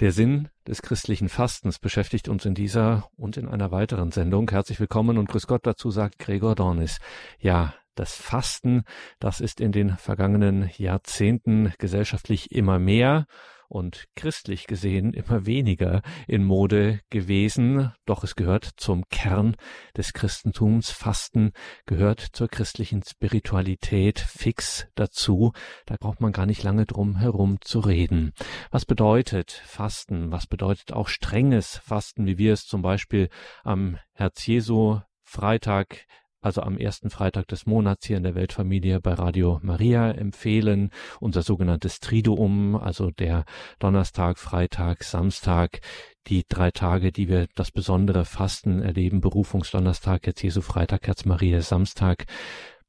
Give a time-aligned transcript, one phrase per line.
[0.00, 4.48] Der Sinn des christlichen Fastens beschäftigt uns in dieser und in einer weiteren Sendung.
[4.48, 7.00] Herzlich willkommen und grüß Gott dazu sagt Gregor Dornis.
[7.40, 8.84] Ja, das Fasten,
[9.18, 13.26] das ist in den vergangenen Jahrzehnten gesellschaftlich immer mehr
[13.68, 19.56] und christlich gesehen immer weniger in Mode gewesen, doch es gehört zum Kern
[19.96, 20.90] des Christentums.
[20.90, 21.52] Fasten
[21.86, 25.52] gehört zur christlichen Spiritualität fix dazu.
[25.86, 28.32] Da braucht man gar nicht lange drum herum zu reden.
[28.70, 30.32] Was bedeutet Fasten?
[30.32, 33.28] Was bedeutet auch strenges Fasten, wie wir es zum Beispiel
[33.64, 36.06] am Herz Jesu Freitag
[36.40, 40.90] also am ersten Freitag des Monats hier in der Weltfamilie bei Radio Maria empfehlen.
[41.20, 43.44] Unser sogenanntes Triduum, also der
[43.78, 45.80] Donnerstag, Freitag, Samstag,
[46.26, 51.60] die drei Tage, die wir das besondere Fasten erleben, Berufungsdonnerstag, jetzt Jesu Freitag, Herz Maria,
[51.60, 52.26] Samstag.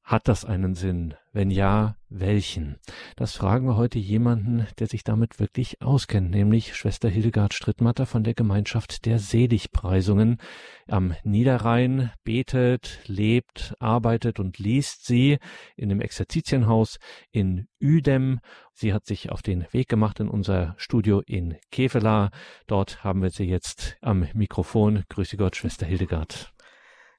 [0.10, 1.14] Hat das einen Sinn?
[1.34, 2.80] Wenn ja, welchen?
[3.16, 8.24] Das fragen wir heute jemanden, der sich damit wirklich auskennt, nämlich Schwester Hildegard Strittmatter von
[8.24, 10.40] der Gemeinschaft der Seligpreisungen.
[10.88, 15.38] Am Niederrhein betet, lebt, arbeitet und liest sie
[15.76, 16.98] in dem Exerzitienhaus
[17.30, 18.40] in Uedem.
[18.74, 22.32] Sie hat sich auf den Weg gemacht in unser Studio in Kevela.
[22.66, 25.04] Dort haben wir sie jetzt am Mikrofon.
[25.10, 26.52] Grüße Gott, Schwester Hildegard.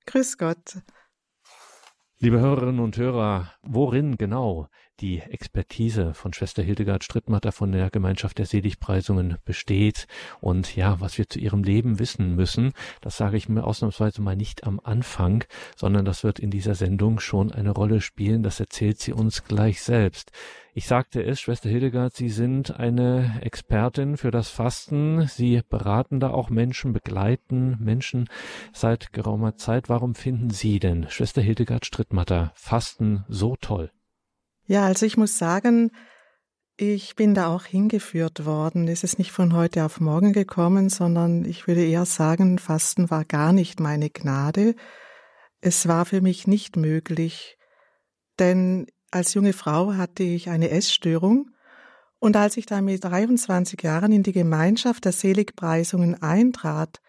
[0.06, 0.82] Grüß Gott.
[2.22, 4.68] Liebe Hörerinnen und Hörer, worin genau
[5.00, 10.06] die Expertise von Schwester Hildegard Strittmatter von der Gemeinschaft der Seligpreisungen besteht
[10.40, 14.36] und ja, was wir zu ihrem Leben wissen müssen, das sage ich mir ausnahmsweise mal
[14.36, 15.44] nicht am Anfang,
[15.76, 19.82] sondern das wird in dieser Sendung schon eine Rolle spielen, das erzählt sie uns gleich
[19.82, 20.32] selbst.
[20.72, 25.26] Ich sagte es, Schwester Hildegard, Sie sind eine Expertin für das Fasten.
[25.26, 28.28] Sie beraten da auch Menschen, begleiten Menschen
[28.72, 29.88] seit geraumer Zeit.
[29.88, 33.90] Warum finden Sie denn, Schwester Hildegard Strittmatter, Fasten so toll?
[34.70, 35.90] Ja, also ich muss sagen,
[36.76, 38.86] ich bin da auch hingeführt worden.
[38.86, 43.24] Es ist nicht von heute auf morgen gekommen, sondern ich würde eher sagen, Fasten war
[43.24, 44.76] gar nicht meine Gnade.
[45.60, 47.58] Es war für mich nicht möglich,
[48.38, 51.50] denn als junge Frau hatte ich eine Essstörung
[52.20, 57.00] und als ich dann mit 23 Jahren in die Gemeinschaft der Seligpreisungen eintrat,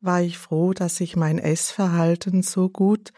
[0.00, 3.12] war ich froh, dass ich mein Essverhalten so gut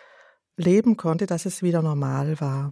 [0.56, 2.70] leben konnte, dass es wieder normal war.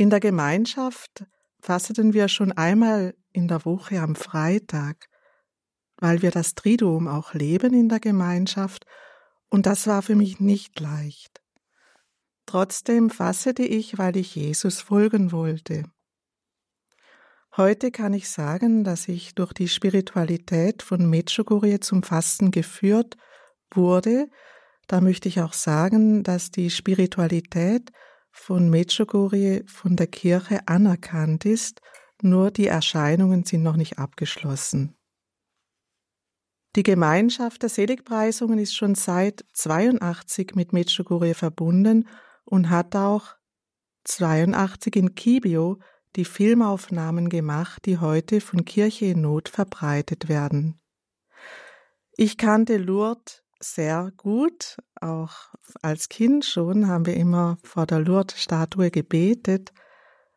[0.00, 1.26] In der Gemeinschaft
[1.60, 5.10] fasteten wir schon einmal in der Woche am Freitag,
[5.98, 8.86] weil wir das Triduum auch leben in der Gemeinschaft,
[9.50, 11.42] und das war für mich nicht leicht.
[12.46, 15.82] Trotzdem fassete ich, weil ich Jesus folgen wollte.
[17.54, 23.18] Heute kann ich sagen, dass ich durch die Spiritualität von Medjugorje zum Fasten geführt
[23.70, 24.30] wurde.
[24.86, 27.92] Da möchte ich auch sagen, dass die Spiritualität
[28.30, 31.80] von Medjugorje von der Kirche anerkannt ist,
[32.22, 34.96] nur die Erscheinungen sind noch nicht abgeschlossen.
[36.76, 42.08] Die Gemeinschaft der Seligpreisungen ist schon seit 82 mit Medjugorje verbunden
[42.44, 43.34] und hat auch
[44.04, 45.80] 82 in Kibio
[46.16, 50.80] die Filmaufnahmen gemacht, die heute von Kirche in Not verbreitet werden.
[52.16, 55.34] Ich kannte Lourdes sehr gut, auch
[55.82, 59.72] als Kind schon haben wir immer vor der Lourdes-Statue gebetet,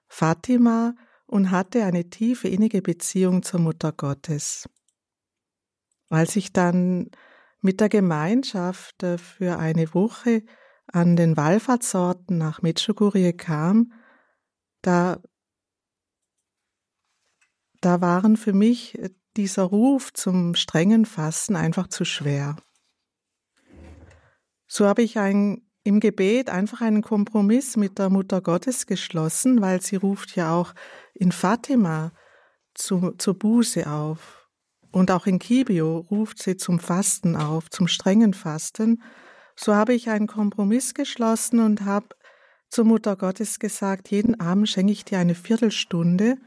[0.08, 0.94] Fatima
[1.26, 4.70] und hatte eine tiefe innige Beziehung zur Mutter Gottes.
[6.10, 7.10] Als ich dann
[7.62, 10.44] mit der Gemeinschaft äh, für eine Woche
[10.86, 13.94] an den Wallfahrtsorten nach Medjugorje kam,
[14.82, 15.22] da,
[17.80, 19.00] da waren für mich
[19.38, 22.58] dieser Ruf zum strengen Fasten einfach zu schwer.
[24.76, 29.84] So habe ich ein, im Gebet einfach einen Kompromiss mit der Mutter Gottes geschlossen, weil
[29.84, 30.74] sie ruft ja auch
[31.14, 32.12] in Fatima
[32.74, 34.50] zu, zur Buße auf.
[34.92, 39.04] Und auch in Kibio ruft sie zum Fasten auf, zum strengen Fasten.
[39.56, 42.08] So habe ich einen Kompromiss geschlossen und habe
[42.72, 46.38] zur Mutter Gottes gesagt, jeden Abend schenke ich dir eine Viertelstunde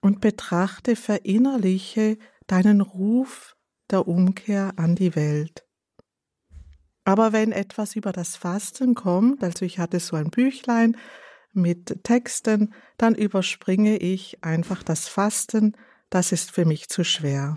[0.00, 3.56] und betrachte, verinnerliche deinen Ruf
[3.90, 5.66] der Umkehr an die Welt.
[7.04, 10.96] Aber wenn etwas über das Fasten kommt, also ich hatte so ein Büchlein
[11.52, 15.76] mit Texten, dann überspringe ich einfach das Fasten,
[16.10, 17.56] das ist für mich zu schwer.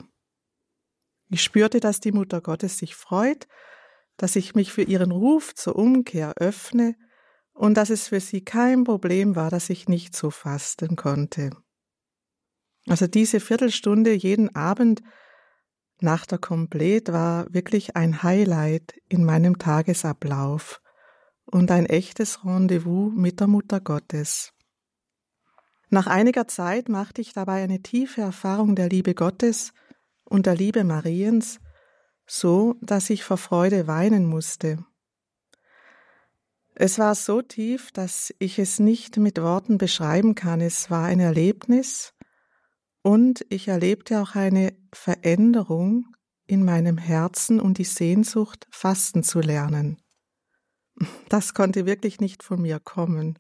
[1.30, 3.48] Ich spürte, dass die Mutter Gottes sich freut,
[4.18, 6.96] dass ich mich für ihren Ruf zur Umkehr öffne
[7.54, 11.52] und dass es für sie kein Problem war, dass ich nicht so fasten konnte.
[12.88, 15.02] Also diese Viertelstunde jeden Abend
[16.02, 20.82] nach der Komplett war wirklich ein Highlight in meinem Tagesablauf
[21.46, 24.52] und ein echtes Rendezvous mit der Mutter Gottes.
[25.90, 29.72] Nach einiger Zeit machte ich dabei eine tiefe Erfahrung der Liebe Gottes
[30.26, 31.60] und der Liebe Mariens,
[32.28, 34.84] so dass ich vor Freude weinen musste.
[36.74, 40.60] Es war so tief, dass ich es nicht mit Worten beschreiben kann.
[40.60, 42.15] Es war ein Erlebnis
[43.06, 46.08] und ich erlebte auch eine Veränderung
[46.48, 50.02] in meinem Herzen und die Sehnsucht, fasten zu lernen.
[51.30, 53.38] Das konnte wirklich nicht von mir kommen.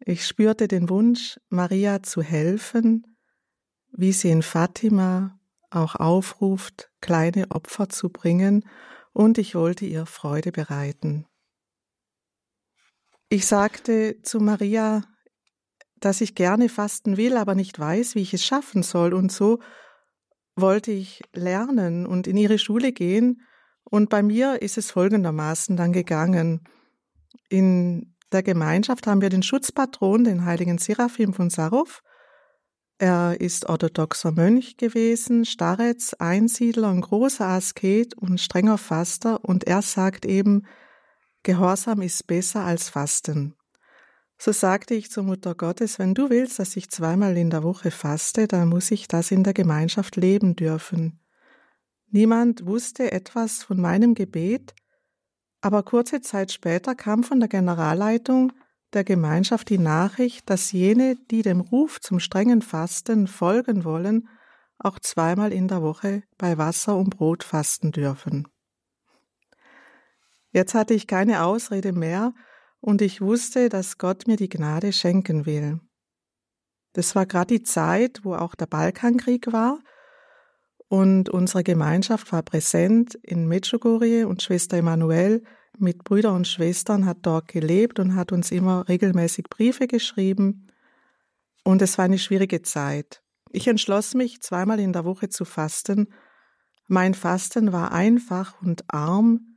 [0.00, 3.14] Ich spürte den Wunsch, Maria zu helfen,
[3.92, 5.38] wie sie in Fatima
[5.68, 8.66] auch aufruft, kleine Opfer zu bringen,
[9.12, 11.26] und ich wollte ihr Freude bereiten.
[13.28, 15.02] Ich sagte zu Maria,
[16.00, 19.60] dass ich gerne fasten will, aber nicht weiß, wie ich es schaffen soll, und so
[20.56, 23.42] wollte ich lernen und in ihre Schule gehen,
[23.84, 26.62] und bei mir ist es folgendermaßen dann gegangen.
[27.48, 32.02] In der Gemeinschaft haben wir den Schutzpatron, den heiligen Seraphim von Sarov.
[32.98, 39.82] Er ist orthodoxer Mönch gewesen, Starets, Einsiedler, ein großer Asket und strenger Faster, und er
[39.82, 40.66] sagt eben,
[41.42, 43.54] Gehorsam ist besser als Fasten.
[44.44, 47.90] So sagte ich zur Mutter Gottes, wenn du willst, dass ich zweimal in der Woche
[47.90, 51.18] faste, dann muss ich das in der Gemeinschaft leben dürfen.
[52.10, 54.74] Niemand wusste etwas von meinem Gebet,
[55.62, 58.52] aber kurze Zeit später kam von der Generalleitung
[58.92, 64.28] der Gemeinschaft die Nachricht, dass jene, die dem Ruf zum strengen Fasten folgen wollen,
[64.76, 68.46] auch zweimal in der Woche bei Wasser und Brot fasten dürfen.
[70.50, 72.34] Jetzt hatte ich keine Ausrede mehr
[72.84, 75.80] und ich wusste, dass Gott mir die Gnade schenken will.
[76.92, 79.78] Das war gerade die Zeit, wo auch der Balkankrieg war
[80.88, 85.42] und unsere Gemeinschaft war präsent in Medjugorje und Schwester Emanuel
[85.78, 90.68] mit Brüdern und Schwestern hat dort gelebt und hat uns immer regelmäßig Briefe geschrieben.
[91.64, 93.22] Und es war eine schwierige Zeit.
[93.50, 96.12] Ich entschloss mich, zweimal in der Woche zu fasten.
[96.86, 99.53] Mein Fasten war einfach und arm,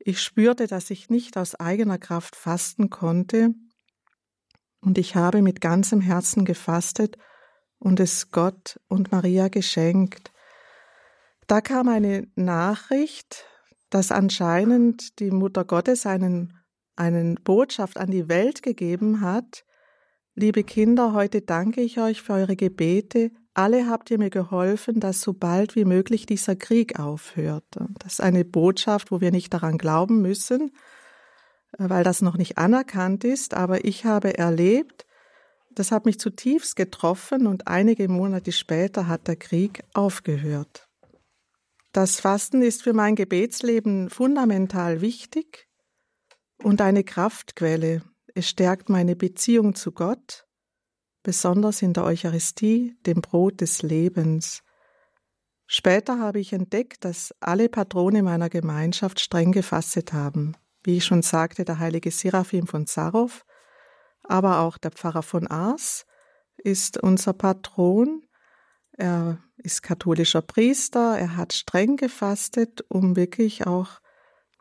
[0.00, 3.54] ich spürte, dass ich nicht aus eigener Kraft fasten konnte,
[4.80, 7.18] und ich habe mit ganzem Herzen gefastet
[7.78, 10.32] und es Gott und Maria geschenkt.
[11.46, 13.44] Da kam eine Nachricht,
[13.90, 16.54] dass anscheinend die Mutter Gottes einen,
[16.96, 19.64] einen Botschaft an die Welt gegeben hat.
[20.34, 25.20] Liebe Kinder, heute danke ich euch für eure Gebete, alle habt ihr mir geholfen, dass
[25.20, 27.64] so bald wie möglich dieser Krieg aufhört.
[27.98, 30.72] Das ist eine Botschaft, wo wir nicht daran glauben müssen,
[31.76, 35.06] weil das noch nicht anerkannt ist, aber ich habe erlebt,
[35.72, 40.88] das hat mich zutiefst getroffen und einige Monate später hat der Krieg aufgehört.
[41.92, 45.68] Das Fasten ist für mein Gebetsleben fundamental wichtig
[46.62, 48.02] und eine Kraftquelle.
[48.34, 50.46] Es stärkt meine Beziehung zu Gott
[51.22, 54.62] besonders in der Eucharistie, dem Brot des Lebens.
[55.66, 60.56] Später habe ich entdeckt, dass alle Patrone meiner Gemeinschaft streng gefastet haben.
[60.82, 63.44] Wie ich schon sagte, der heilige Seraphim von Sarov,
[64.22, 66.06] aber auch der Pfarrer von Ars
[66.56, 68.22] ist unser Patron.
[68.92, 74.00] Er ist katholischer Priester, er hat streng gefastet, um wirklich auch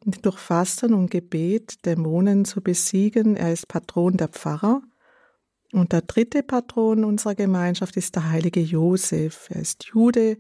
[0.06, 3.36] durch Fasten und Gebet Dämonen zu besiegen.
[3.36, 4.82] Er ist Patron der Pfarrer.
[5.72, 9.50] Und der dritte Patron unserer Gemeinschaft ist der heilige Josef.
[9.52, 10.38] Er ist Jude,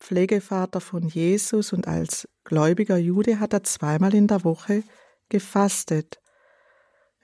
[0.00, 4.82] Pflegevater von Jesus und als gläubiger Jude hat er zweimal in der Woche
[5.28, 6.20] gefastet.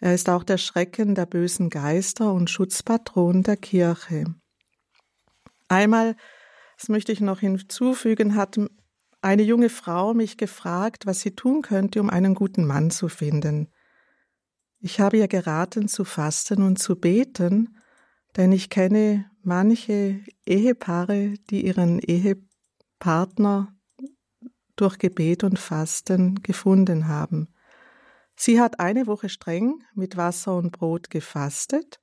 [0.00, 4.26] Er ist auch der Schrecken der bösen Geister und Schutzpatron der Kirche.
[5.66, 6.16] Einmal,
[6.78, 8.58] das möchte ich noch hinzufügen, hat
[9.20, 13.68] eine junge Frau mich gefragt, was sie tun könnte, um einen guten Mann zu finden.
[14.80, 17.78] Ich habe ihr geraten zu fasten und zu beten,
[18.36, 23.74] denn ich kenne manche Ehepaare, die ihren Ehepartner
[24.76, 27.48] durch Gebet und Fasten gefunden haben.
[28.36, 32.00] Sie hat eine Woche streng mit Wasser und Brot gefastet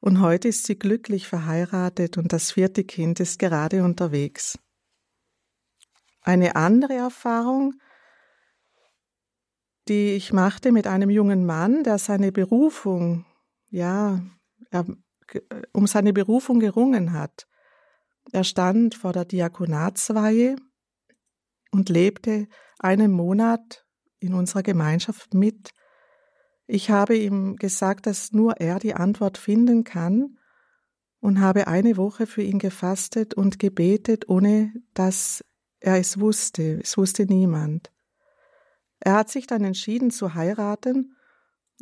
[0.00, 4.58] und heute ist sie glücklich verheiratet und das vierte Kind ist gerade unterwegs.
[6.22, 7.74] Eine andere Erfahrung
[9.88, 13.24] die ich machte mit einem jungen Mann, der seine Berufung,
[13.70, 14.20] ja,
[14.70, 14.86] er,
[15.72, 17.46] um seine Berufung gerungen hat.
[18.32, 20.56] Er stand vor der Diakonatsweihe
[21.70, 23.86] und lebte einen Monat
[24.20, 25.70] in unserer Gemeinschaft mit.
[26.66, 30.38] Ich habe ihm gesagt, dass nur er die Antwort finden kann
[31.20, 35.44] und habe eine Woche für ihn gefastet und gebetet, ohne dass
[35.80, 36.80] er es wusste.
[36.82, 37.90] Es wusste niemand.
[39.00, 41.16] Er hat sich dann entschieden zu heiraten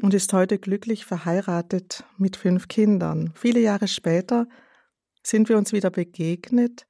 [0.02, 3.32] und ist heute glücklich verheiratet mit fünf Kindern.
[3.34, 4.46] Viele Jahre später
[5.22, 6.86] sind wir uns wieder begegnet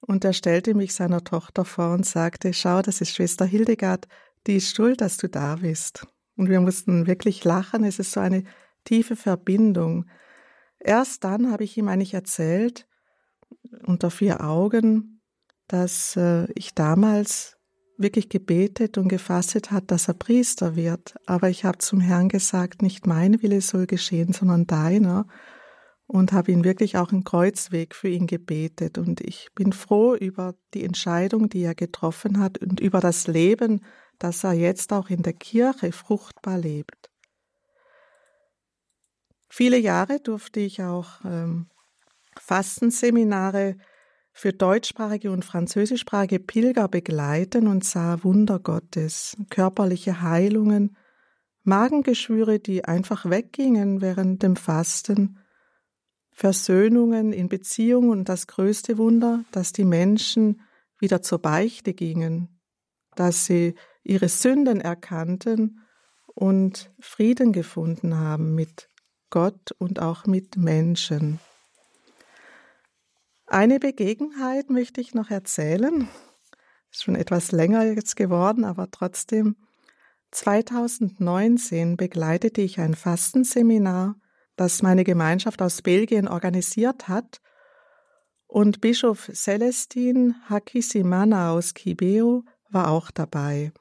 [0.00, 4.08] und er stellte mich seiner Tochter vor und sagte, schau, das ist Schwester Hildegard,
[4.46, 6.06] die ist schuld, dass du da bist.
[6.36, 8.44] Und wir mussten wirklich lachen, es ist so eine
[8.84, 10.06] tiefe Verbindung.
[10.78, 12.88] Erst dann habe ich ihm eigentlich erzählt,
[13.84, 15.20] unter vier Augen,
[15.68, 17.59] dass äh, ich damals
[18.00, 21.14] wirklich gebetet und gefastet hat, dass er Priester wird.
[21.26, 25.26] Aber ich habe zum Herrn gesagt, nicht mein Wille soll geschehen, sondern deiner.
[26.06, 28.98] Und habe ihn wirklich auch einen Kreuzweg für ihn gebetet.
[28.98, 33.84] Und ich bin froh über die Entscheidung, die er getroffen hat und über das Leben,
[34.18, 37.10] das er jetzt auch in der Kirche fruchtbar lebt.
[39.48, 41.68] Viele Jahre durfte ich auch ähm,
[42.38, 43.76] Fastenseminare
[44.40, 50.96] für deutschsprachige und französischsprachige Pilger begleiten und sah Wunder Gottes, körperliche Heilungen,
[51.64, 55.36] Magengeschwüre, die einfach weggingen während dem Fasten,
[56.30, 60.62] Versöhnungen in Beziehungen und das größte Wunder, dass die Menschen
[60.98, 62.48] wieder zur Beichte gingen,
[63.16, 65.80] dass sie ihre Sünden erkannten
[66.28, 68.88] und Frieden gefunden haben mit
[69.28, 71.40] Gott und auch mit Menschen.
[73.52, 76.08] Eine Begebenheit möchte ich noch erzählen.
[76.92, 79.56] Ist schon etwas länger jetzt geworden, aber trotzdem.
[80.30, 84.14] 2019 begleitete ich ein Fastenseminar,
[84.54, 87.40] das meine Gemeinschaft aus Belgien organisiert hat,
[88.46, 93.72] und Bischof Celestin Hakisimana aus Kibeo war auch dabei.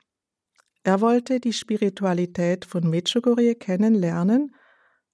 [0.82, 4.56] Er wollte die Spiritualität von Medjugorje kennenlernen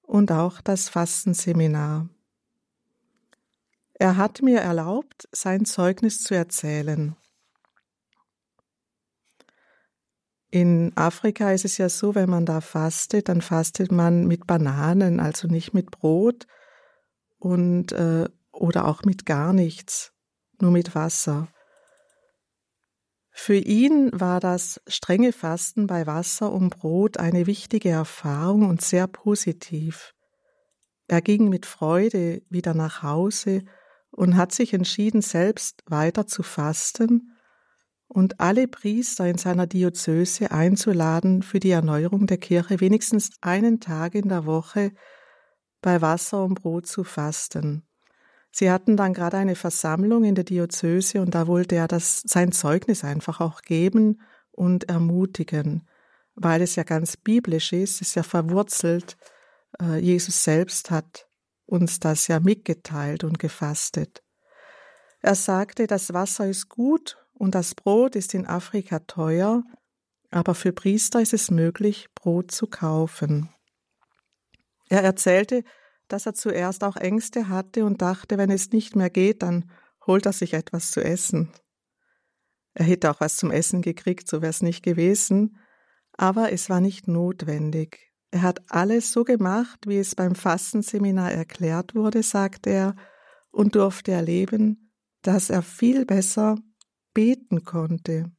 [0.01, 2.07] und auch das Fastenseminar.
[3.97, 7.15] Er hat mir erlaubt, sein Zeugnis zu erzählen.
[10.51, 15.19] In Afrika ist es ja so, wenn man da fastet, dann fastet man mit Bananen,
[15.19, 16.45] also nicht mit Brot
[17.39, 20.13] und äh, oder auch mit gar nichts,
[20.61, 21.49] nur mit Wasser.
[23.31, 29.07] Für ihn war das strenge Fasten bei Wasser und Brot eine wichtige Erfahrung und sehr
[29.07, 30.13] positiv.
[31.07, 33.65] Er ging mit Freude wieder nach Hause
[34.15, 37.35] und hat sich entschieden, selbst weiter zu fasten
[38.07, 44.15] und alle Priester in seiner Diözese einzuladen, für die Erneuerung der Kirche wenigstens einen Tag
[44.15, 44.93] in der Woche
[45.81, 47.83] bei Wasser und Brot zu fasten.
[48.51, 52.53] Sie hatten dann gerade eine Versammlung in der Diözese und da wollte er das, sein
[52.53, 55.85] Zeugnis einfach auch geben und ermutigen,
[56.35, 59.17] weil es ja ganz biblisch ist, es ist ja verwurzelt.
[59.81, 61.27] Äh, Jesus selbst hat
[61.65, 64.23] uns das ja mitgeteilt und gefastet.
[65.21, 69.63] Er sagte, das Wasser ist gut und das Brot ist in Afrika teuer,
[70.29, 73.49] aber für Priester ist es möglich, Brot zu kaufen.
[74.89, 75.63] Er erzählte,
[76.07, 79.71] dass er zuerst auch Ängste hatte und dachte, wenn es nicht mehr geht, dann
[80.05, 81.51] holt er sich etwas zu essen.
[82.73, 85.57] Er hätte auch was zum Essen gekriegt, so wäre es nicht gewesen,
[86.13, 88.13] aber es war nicht notwendig.
[88.35, 92.97] Er hat alles so gemacht, wie es beim Fastenseminar erklärt wurde, sagt er,
[93.49, 96.57] und durfte erleben, dass er viel besser
[97.13, 98.29] beten konnte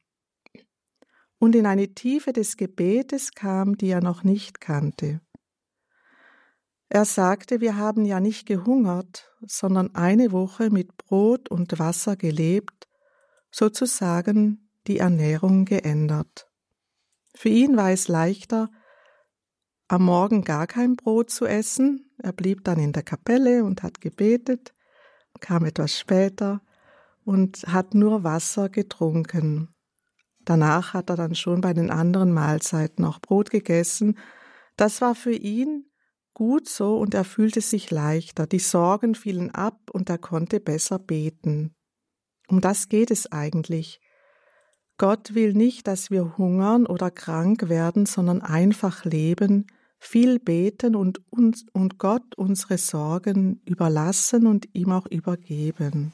[1.39, 5.19] und in eine Tiefe des Gebetes kam, die er noch nicht kannte.
[6.89, 12.87] Er sagte, wir haben ja nicht gehungert, sondern eine Woche mit Brot und Wasser gelebt,
[13.49, 16.47] sozusagen die Ernährung geändert.
[17.33, 18.69] Für ihn war es leichter,
[19.87, 22.11] am Morgen gar kein Brot zu essen.
[22.17, 24.73] Er blieb dann in der Kapelle und hat gebetet,
[25.39, 26.61] kam etwas später
[27.23, 29.69] und hat nur Wasser getrunken.
[30.43, 34.17] Danach hat er dann schon bei den anderen Mahlzeiten noch Brot gegessen.
[34.77, 35.85] Das war für ihn
[36.33, 40.99] gut so und er fühlte sich leichter, die Sorgen fielen ab und er konnte besser
[40.99, 41.73] beten.
[42.47, 43.99] Um das geht es eigentlich.
[44.97, 49.67] Gott will nicht, dass wir hungern oder krank werden, sondern einfach leben,
[49.97, 56.13] viel beten und, uns, und Gott unsere Sorgen überlassen und ihm auch übergeben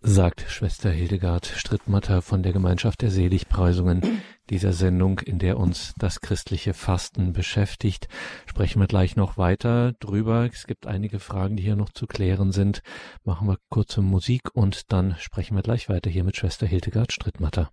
[0.00, 6.20] sagt Schwester Hildegard Strittmatter von der Gemeinschaft der Seligpreisungen dieser Sendung, in der uns das
[6.20, 8.08] christliche Fasten beschäftigt.
[8.46, 10.48] Sprechen wir gleich noch weiter drüber.
[10.50, 12.82] Es gibt einige Fragen, die hier noch zu klären sind.
[13.24, 17.70] Machen wir kurze Musik und dann sprechen wir gleich weiter hier mit Schwester Hildegard Strittmatter.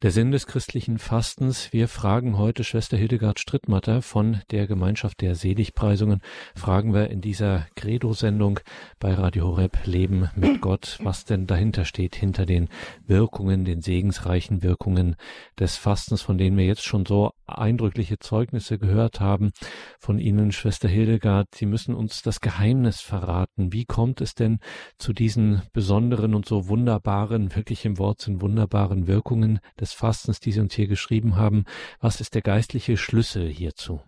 [0.00, 1.72] Der Sinn des christlichen Fastens.
[1.72, 6.20] Wir fragen heute Schwester Hildegard Strittmatter von der Gemeinschaft der Seligpreisungen.
[6.54, 8.60] Fragen wir in dieser Credo-Sendung
[9.00, 12.68] bei Radio Horeb Leben mit Gott, was denn dahinter steht, hinter den
[13.08, 15.16] Wirkungen, den segensreichen Wirkungen
[15.58, 19.50] des Fastens, von denen wir jetzt schon so eindrückliche Zeugnisse gehört haben.
[19.98, 23.72] Von Ihnen, Schwester Hildegard, Sie müssen uns das Geheimnis verraten.
[23.72, 24.60] Wie kommt es denn
[24.96, 30.40] zu diesen besonderen und so wunderbaren, wirklich im Wort sind wunderbaren Wirkungen des des Fastens,
[30.40, 31.64] die Sie uns hier geschrieben haben.
[32.00, 34.00] Was ist der geistliche Schlüssel hierzu?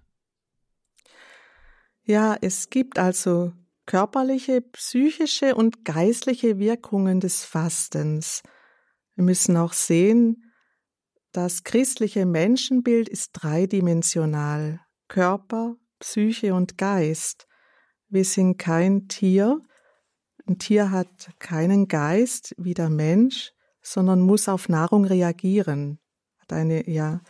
[2.02, 3.52] Ja, es gibt also
[3.86, 8.42] körperliche, psychische und geistliche Wirkungen des Fastens.
[9.14, 10.52] Wir müssen auch sehen,
[11.32, 14.80] das christliche Menschenbild ist dreidimensional.
[15.08, 17.46] Körper, Psyche und Geist.
[18.08, 19.60] Wir sind kein Tier.
[20.46, 23.52] Ein Tier hat keinen Geist wie der Mensch
[23.90, 25.98] sondern muss auf Nahrung reagieren.
[26.38, 27.20] Hat eine, ja.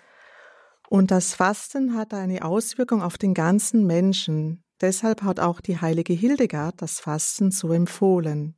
[0.88, 4.62] Und das Fasten hat eine Auswirkung auf den ganzen Menschen.
[4.80, 8.56] Deshalb hat auch die heilige Hildegard das Fasten so empfohlen.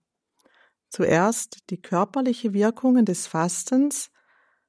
[0.88, 4.11] Zuerst die körperliche Wirkungen des Fastens.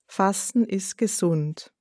[0.05, 1.73] Fasten ist gesund.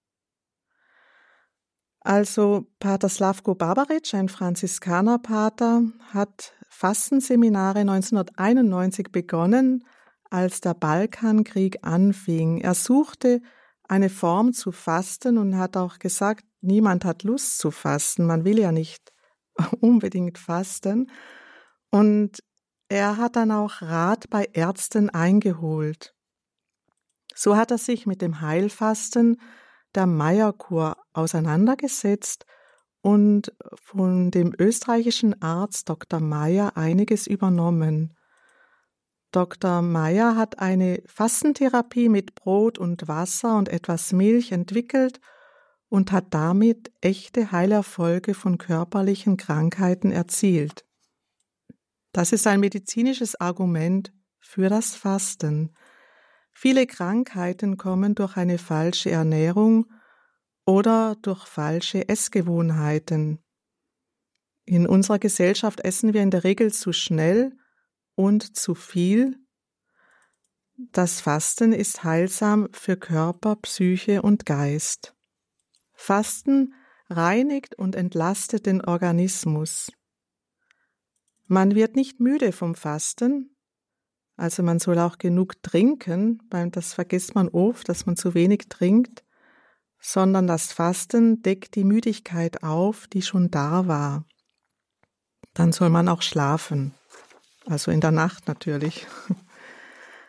[2.01, 5.83] Also Pater Slavko Barbaric, ein Franziskanerpater,
[6.13, 9.85] hat Fastenseminare 1991 begonnen
[10.33, 12.59] als der Balkankrieg anfing.
[12.59, 13.43] Er suchte
[13.89, 18.59] eine Form zu fasten und hat auch gesagt, niemand hat Lust zu fasten, man will
[18.59, 19.13] ja nicht
[19.81, 21.11] unbedingt fasten.
[21.91, 22.43] Und
[22.89, 26.15] er hat dann auch Rat bei Ärzten eingeholt.
[27.35, 29.41] So hat er sich mit dem Heilfasten
[29.95, 32.47] der Meierkur auseinandergesetzt
[33.03, 36.21] und von dem österreichischen Arzt Dr.
[36.21, 38.15] Meyer einiges übernommen.
[39.33, 39.81] Dr.
[39.81, 45.21] Meyer hat eine Fastentherapie mit Brot und Wasser und etwas Milch entwickelt
[45.89, 50.85] und hat damit echte Heilerfolge von körperlichen Krankheiten erzielt.
[52.13, 55.75] Das ist ein medizinisches Argument für das Fasten.
[56.53, 59.87] Viele Krankheiten kommen durch eine falsche Ernährung
[60.67, 63.43] oder durch falsche Essgewohnheiten.
[64.67, 67.57] In unserer Gesellschaft essen wir in der Regel zu schnell
[68.15, 69.39] und zu viel.
[70.77, 75.15] Das Fasten ist heilsam für Körper, Psyche und Geist.
[75.93, 76.75] Fasten
[77.09, 79.93] reinigt und entlastet den Organismus.
[81.47, 83.55] Man wird nicht müde vom Fasten,
[84.37, 88.69] also man soll auch genug trinken, weil das vergisst man oft, dass man zu wenig
[88.69, 89.23] trinkt,
[90.01, 94.25] sondern das Fasten deckt die Müdigkeit auf, die schon da war.
[95.55, 96.95] Dann soll man auch schlafen
[97.67, 99.07] also in der Nacht natürlich.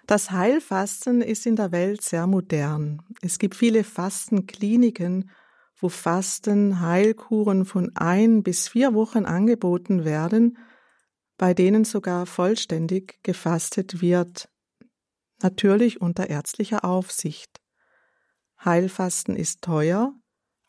[0.05, 3.01] Das Heilfasten ist in der Welt sehr modern.
[3.21, 5.31] Es gibt viele Fastenkliniken,
[5.77, 10.57] wo Fasten, Heilkuren von ein bis vier Wochen angeboten werden,
[11.37, 14.49] bei denen sogar vollständig gefastet wird,
[15.41, 17.61] natürlich unter ärztlicher Aufsicht.
[18.63, 20.13] Heilfasten ist teuer,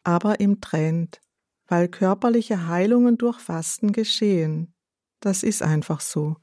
[0.04, 1.20] aber im Trend,
[1.66, 4.74] weil körperliche Heilungen durch Fasten geschehen.
[5.20, 6.36] Das ist einfach so.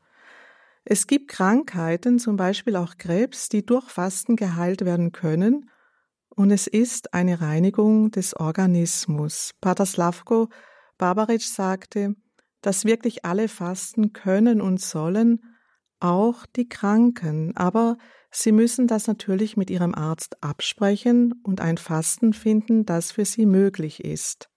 [0.84, 5.70] Es gibt Krankheiten, zum Beispiel auch Krebs, die durch Fasten geheilt werden können,
[6.34, 9.52] und es ist eine Reinigung des Organismus.
[9.60, 10.50] Pater Slavko
[10.98, 12.16] Barbaric sagte,
[12.62, 15.42] dass wirklich alle fasten können und sollen,
[16.00, 17.98] auch die Kranken, aber
[18.32, 23.46] sie müssen das natürlich mit ihrem Arzt absprechen und ein Fasten finden, das für sie
[23.46, 24.50] möglich ist.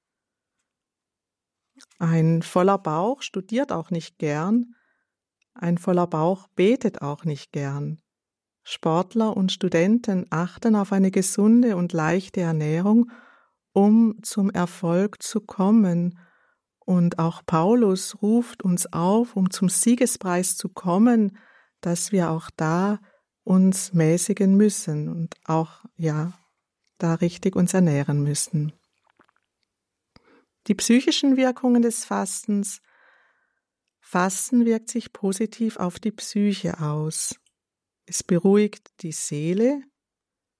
[1.98, 4.74] Ein voller Bauch studiert auch nicht gern,
[5.55, 8.01] ein voller Bauch betet auch nicht gern.
[8.64, 13.11] Sportler und Studenten achten auf eine gesunde und leichte Ernährung,
[13.73, 16.19] um zum Erfolg zu kommen.
[16.79, 21.37] Und auch Paulus ruft uns auf, um zum Siegespreis zu kommen,
[21.81, 22.99] dass wir auch da
[23.43, 26.33] uns mäßigen müssen und auch, ja,
[26.99, 28.73] da richtig uns ernähren müssen.
[30.67, 32.81] Die psychischen Wirkungen des Fastens
[34.14, 37.35] Fasten wirkt sich positiv auf die Psyche aus.
[38.07, 39.83] Es beruhigt die Seele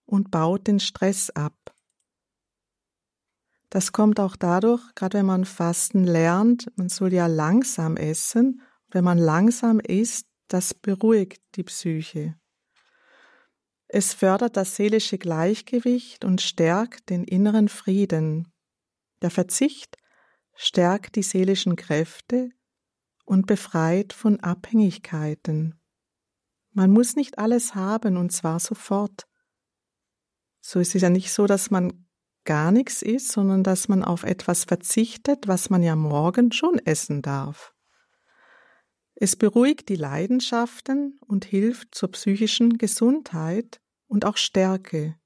[0.07, 1.73] und baut den Stress ab.
[3.71, 8.61] Das kommt auch dadurch, gerade wenn man Fasten lernt, man soll ja langsam essen.
[8.91, 12.35] Wenn man langsam isst, das beruhigt die Psyche.
[13.87, 18.53] Es fördert das seelische Gleichgewicht und stärkt den inneren Frieden.
[19.23, 19.97] Der Verzicht
[20.57, 22.51] stärkt die seelischen Kräfte
[23.25, 25.81] und befreit von Abhängigkeiten.
[26.73, 29.27] Man muss nicht alles haben und zwar sofort.
[30.61, 32.07] So ist es ja nicht so, dass man
[32.45, 37.23] gar nichts isst, sondern dass man auf etwas verzichtet, was man ja morgen schon essen
[37.23, 37.75] darf.
[39.15, 45.17] Es beruhigt die Leidenschaften und hilft zur psychischen Gesundheit und auch Stärke.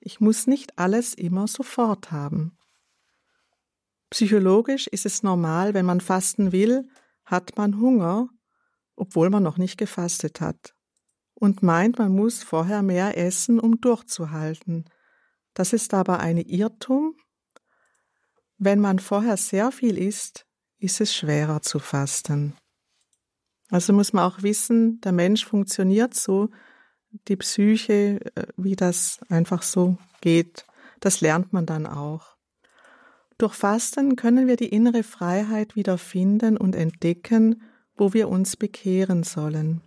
[0.00, 2.58] Ich muss nicht alles immer sofort haben.
[4.10, 6.88] Psychologisch ist es normal, wenn man fasten will,
[7.26, 8.28] hat man Hunger,
[8.94, 10.74] obwohl man noch nicht gefastet hat,
[11.34, 14.86] und meint, man muss vorher mehr essen, um durchzuhalten.
[15.52, 17.14] Das ist aber ein Irrtum.
[18.56, 20.46] Wenn man vorher sehr viel isst,
[20.78, 22.56] ist es schwerer zu fasten.
[23.68, 26.50] Also muss man auch wissen, der Mensch funktioniert so,
[27.28, 30.66] die Psyche, äh, wie das einfach so geht,
[31.00, 32.35] das lernt man dann auch.
[33.38, 37.62] Durch Fasten können wir die innere Freiheit wieder finden und entdecken,
[37.94, 39.82] wo wir uns bekehren sollen.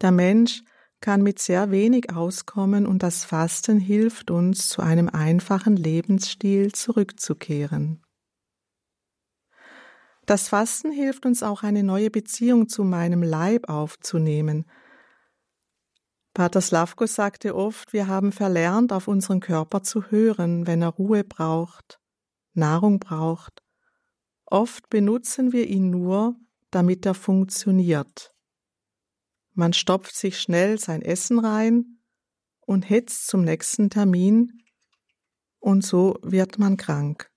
[0.00, 0.62] Der Mensch
[1.00, 8.02] kann mit sehr wenig auskommen und das Fasten hilft uns, zu einem einfachen Lebensstil zurückzukehren.
[10.26, 14.66] Das Fasten hilft uns auch eine neue Beziehung zu meinem Leib aufzunehmen.
[16.32, 21.24] Pater Slavko sagte oft, wir haben verlernt, auf unseren Körper zu hören, wenn er Ruhe
[21.24, 21.98] braucht,
[22.54, 23.62] Nahrung braucht.
[24.46, 26.36] Oft benutzen wir ihn nur,
[26.70, 28.32] damit er funktioniert.
[29.54, 31.98] Man stopft sich schnell sein Essen rein
[32.60, 34.62] und hetzt zum nächsten Termin,
[35.58, 37.30] und so wird man krank.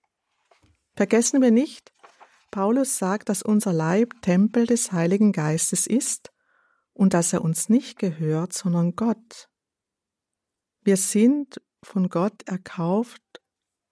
[0.96, 1.92] Vergessen wir nicht,
[2.52, 6.33] Paulus sagt, dass unser Leib Tempel des Heiligen Geistes ist
[6.94, 9.50] und dass er uns nicht gehört, sondern Gott.
[10.82, 13.22] Wir sind von Gott erkauft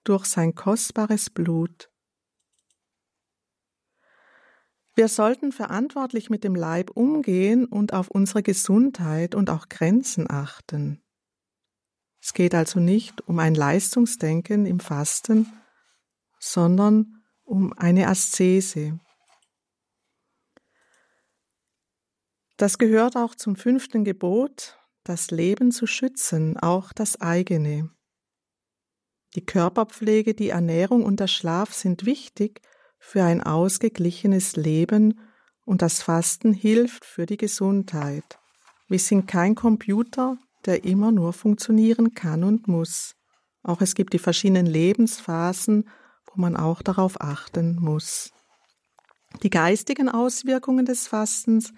[0.04, 1.90] durch sein kostbares Blut.
[4.94, 11.02] Wir sollten verantwortlich mit dem Leib umgehen und auf unsere Gesundheit und auch Grenzen achten.
[12.20, 15.50] Es geht also nicht um ein Leistungsdenken im Fasten,
[16.38, 19.00] sondern um eine Aszese.
[22.62, 27.90] Das gehört auch zum fünften Gebot, das Leben zu schützen, auch das eigene.
[29.34, 32.60] Die Körperpflege, die Ernährung und der Schlaf sind wichtig
[33.00, 35.18] für ein ausgeglichenes Leben
[35.64, 38.38] und das Fasten hilft für die Gesundheit.
[38.86, 43.16] Wir sind kein Computer, der immer nur funktionieren kann und muss.
[43.64, 45.90] Auch es gibt die verschiedenen Lebensphasen
[46.32, 48.30] wo man auch darauf achten muss.
[49.42, 51.72] Die geistigen Auswirkungen des Fastens.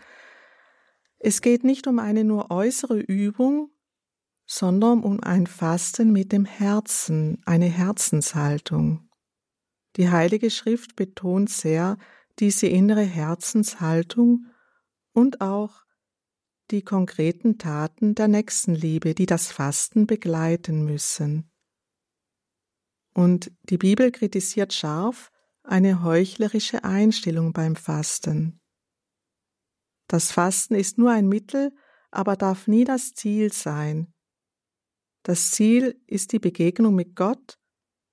[1.27, 3.71] Es geht nicht um eine nur äußere Übung,
[4.45, 9.09] sondern um ein Fasten mit dem Herzen, eine Herzenshaltung.
[9.97, 11.97] Die Heilige Schrift betont sehr
[12.41, 14.49] diese innere Herzenshaltung
[15.15, 15.87] und auch
[16.71, 21.51] die konkreten Taten der Nächstenliebe, die das Fasten begleiten müssen.
[23.15, 25.33] Und die Bibel kritisiert scharf
[25.63, 28.61] eine heuchlerische Einstellung beim Fasten.
[30.07, 31.75] Das Fasten ist nur ein Mittel,
[32.11, 34.13] aber darf nie das Ziel sein.
[35.23, 37.59] Das Ziel ist die Begegnung mit Gott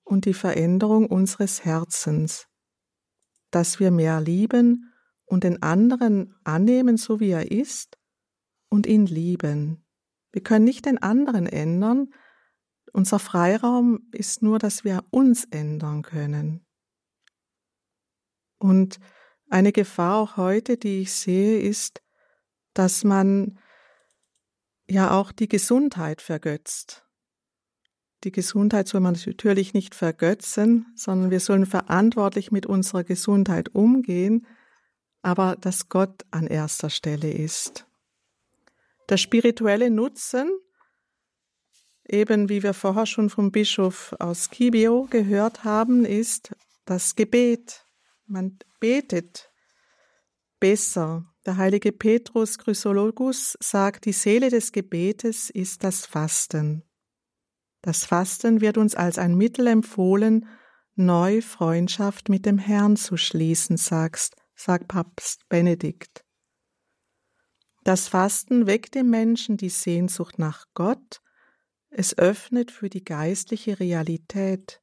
[0.04, 2.48] und die Veränderung unseres Herzens,
[3.52, 4.94] dass wir mehr lieben
[5.26, 7.98] und den anderen annehmen, so wie er ist,
[8.70, 9.86] und ihn lieben.
[10.32, 12.14] Wir können nicht den anderen ändern,
[12.94, 16.66] unser Freiraum ist nur, dass wir uns ändern können.
[18.58, 19.00] Und
[19.52, 22.02] eine Gefahr auch heute, die ich sehe, ist,
[22.74, 23.60] dass man
[24.88, 27.06] ja auch die Gesundheit vergötzt.
[28.24, 34.46] Die Gesundheit soll man natürlich nicht vergötzen, sondern wir sollen verantwortlich mit unserer Gesundheit umgehen,
[35.22, 37.88] aber dass Gott an erster Stelle ist.
[39.10, 40.50] Der spirituelle Nutzen
[42.12, 46.54] eben wie wir vorher schon vom Bischof aus Kibio gehört haben, ist
[46.86, 47.86] das Gebet.
[48.32, 49.52] Man betet
[50.62, 51.26] besser.
[51.46, 56.84] Der heilige Petrus Chrysologus sagt, die Seele des Gebetes ist das Fasten.
[57.82, 60.48] Das Fasten wird uns als ein Mittel empfohlen,
[60.96, 66.24] neu Freundschaft mit dem Herrn zu schließen, sagst, sagt Papst Benedikt.
[67.84, 71.22] Das Fasten weckt im Menschen die Sehnsucht nach Gott
[71.94, 74.81] es öffnet für die geistliche Realität.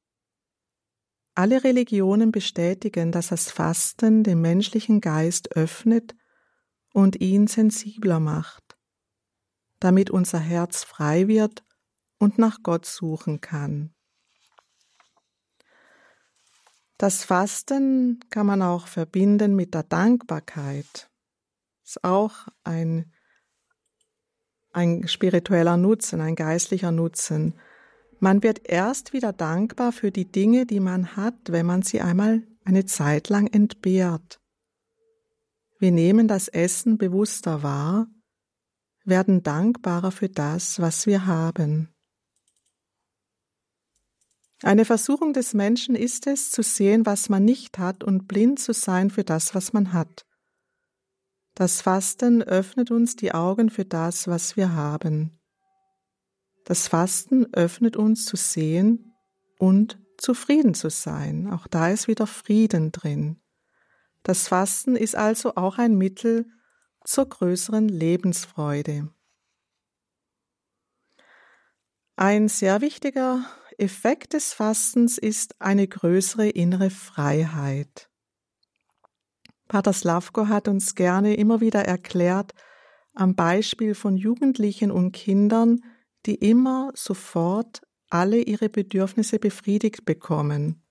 [1.38, 6.16] Alle Religionen bestätigen, dass das Fasten den menschlichen Geist öffnet
[6.92, 8.76] und ihn sensibler macht,
[9.78, 11.62] damit unser Herz frei wird
[12.18, 13.94] und nach Gott suchen kann.
[16.96, 21.08] Das Fasten kann man auch verbinden mit der Dankbarkeit.
[21.84, 23.12] Ist auch ein
[24.72, 27.54] ein spiritueller Nutzen, ein geistlicher Nutzen.
[28.20, 32.42] Man wird erst wieder dankbar für die Dinge, die man hat, wenn man sie einmal
[32.64, 34.40] eine Zeit lang entbehrt.
[35.78, 38.08] Wir nehmen das Essen bewusster wahr,
[39.04, 41.88] werden dankbarer für das, was wir haben.
[44.62, 48.72] Eine Versuchung des Menschen ist es, zu sehen, was man nicht hat und blind zu
[48.72, 50.26] sein für das, was man hat.
[51.54, 55.37] Das Fasten öffnet uns die Augen für das, was wir haben.
[56.68, 59.14] Das Fasten öffnet uns zu sehen
[59.58, 61.50] und zufrieden zu sein.
[61.50, 63.40] Auch da ist wieder Frieden drin.
[64.22, 66.44] Das Fasten ist also auch ein Mittel
[67.06, 69.08] zur größeren Lebensfreude.
[72.16, 73.46] Ein sehr wichtiger
[73.78, 78.10] Effekt des Fastens ist eine größere innere Freiheit.
[79.68, 82.52] Pater Slavko hat uns gerne immer wieder erklärt,
[83.14, 85.80] am Beispiel von Jugendlichen und Kindern,
[86.26, 90.82] die immer sofort alle ihre Bedürfnisse befriedigt bekommen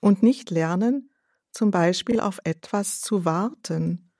[0.00, 1.10] und nicht lernen,
[1.52, 4.10] zum Beispiel auf etwas zu warten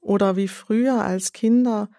[0.00, 1.90] oder wie früher als Kinder,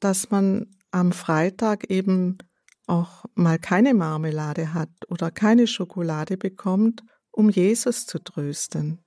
[0.00, 2.38] dass man am Freitag eben
[2.86, 9.02] auch mal keine Marmelade hat oder keine Schokolade bekommt, um Jesus zu trösten.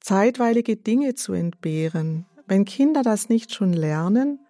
[0.00, 2.26] Zeitweilige Dinge zu entbehren.
[2.46, 4.40] Wenn Kinder das nicht schon lernen,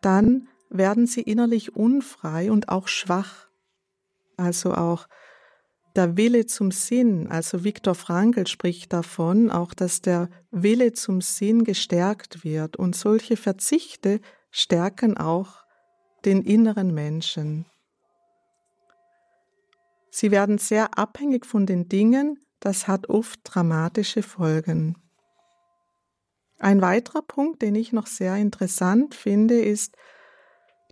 [0.00, 3.48] dann werden sie innerlich unfrei und auch schwach.
[4.36, 5.08] Also auch
[5.96, 11.64] der Wille zum Sinn, also Viktor Frankl spricht davon, auch dass der Wille zum Sinn
[11.64, 15.64] gestärkt wird und solche Verzichte stärken auch
[16.24, 17.66] den inneren Menschen.
[20.10, 24.96] Sie werden sehr abhängig von den Dingen, das hat oft dramatische Folgen.
[26.58, 29.96] Ein weiterer Punkt, den ich noch sehr interessant finde, ist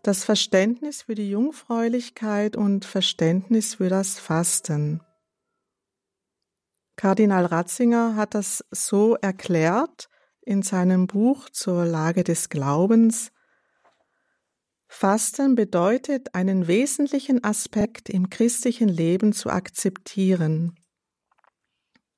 [0.02, 5.00] das Verständnis für die Jungfräulichkeit und Verständnis für das Fasten.
[6.94, 10.08] Kardinal Ratzinger hat das so erklärt
[10.42, 13.32] in seinem Buch zur Lage des Glaubens,
[14.88, 20.76] Fasten bedeutet, einen wesentlichen Aspekt im christlichen Leben zu akzeptieren.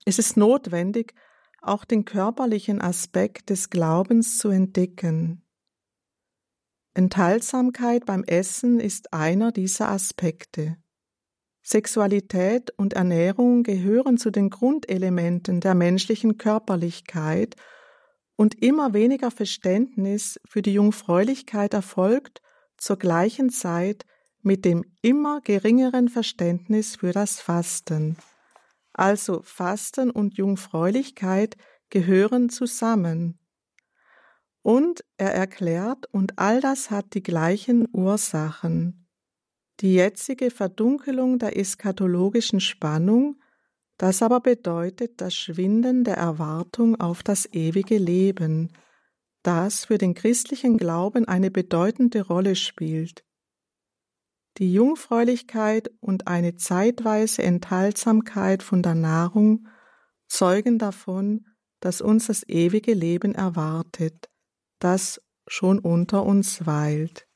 [0.04, 1.14] Es ist notwendig,
[1.61, 5.42] auch den körperlichen Aspekt des Glaubens zu entdecken.
[6.94, 10.77] Enthaltsamkeit beim Essen ist einer dieser Aspekte.
[11.62, 17.57] Sexualität und Ernährung gehören zu den Grundelementen der menschlichen Körperlichkeit
[18.37, 22.40] und immer weniger Verständnis für die Jungfräulichkeit erfolgt
[22.79, 24.07] zur gleichen Zeit
[24.40, 28.16] mit dem immer geringeren Verständnis für das Fasten.
[28.98, 31.56] Also Fasten und Jungfräulichkeit
[31.88, 33.38] gehören zusammen.
[34.62, 39.06] Und er erklärt, und all das hat die gleichen Ursachen.
[39.78, 43.40] Die jetzige Verdunkelung der eschatologischen Spannung,
[43.98, 48.72] das aber bedeutet das Schwinden der Erwartung auf das ewige Leben,
[49.44, 53.24] das für den christlichen Glauben eine bedeutende Rolle spielt.
[54.59, 59.68] Die Jungfräulichkeit und eine zeitweise Enthaltsamkeit von der Nahrung
[60.27, 61.47] zeugen davon,
[61.81, 64.29] dass uns das ewige Leben erwartet,
[64.81, 67.29] das schon unter uns weilt.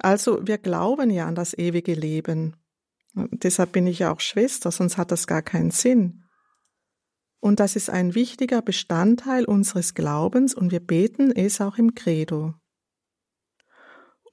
[0.00, 2.56] Also wir glauben ja an das ewige Leben.
[3.14, 6.24] Deshalb bin ich ja auch Schwester, sonst hat das gar keinen Sinn.
[7.38, 12.54] Und das ist ein wichtiger Bestandteil unseres Glaubens und wir beten es auch im Credo.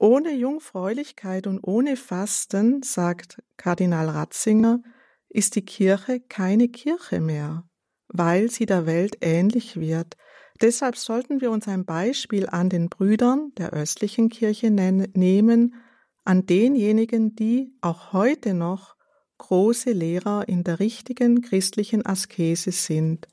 [0.02, 4.82] Ohne Jungfräulichkeit und ohne Fasten, sagt Kardinal Ratzinger,
[5.30, 7.70] ist die Kirche keine Kirche mehr,
[8.08, 10.18] weil sie der Welt ähnlich wird.
[10.60, 15.76] Deshalb sollten wir uns ein Beispiel an den Brüdern der östlichen Kirche nehmen,
[16.24, 18.96] an denjenigen, die auch heute noch
[19.38, 23.28] große Lehrer in der richtigen christlichen Askese sind,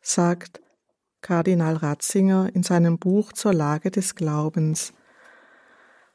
[0.00, 0.60] sagt
[1.20, 4.92] Kardinal Ratzinger in seinem Buch zur Lage des Glaubens.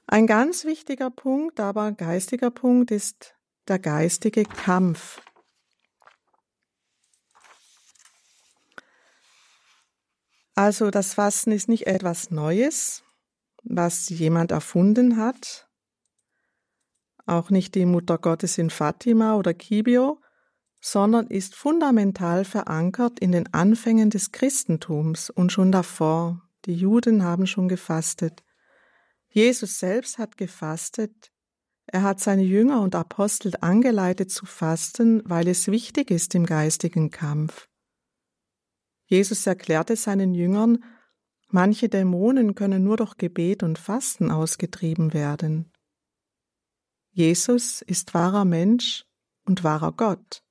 [0.07, 3.35] Ein ganz wichtiger Punkt, aber geistiger Punkt ist
[3.67, 5.21] der geistige Kampf.
[10.53, 13.03] Also das Fasten ist nicht etwas Neues,
[13.63, 15.67] was jemand erfunden hat,
[17.25, 20.21] auch nicht die Mutter Gottes in Fatima oder Kibio,
[20.79, 26.41] sondern ist fundamental verankert in den Anfängen des Christentums und schon davor.
[26.65, 28.43] Die Juden haben schon gefastet.
[29.35, 31.29] Jesus selbst hat gefastet.
[31.87, 37.11] Er hat seine Jünger und Apostel angeleitet zu fasten, weil es wichtig ist im geistigen
[37.11, 37.67] Kampf.
[39.07, 40.83] Jesus erklärte seinen Jüngern,
[41.49, 45.69] Manche Dämonen können nur durch Gebet und Fasten ausgetrieben werden.
[47.11, 49.05] Jesus ist wahrer Mensch
[49.45, 50.43] und wahrer Gott.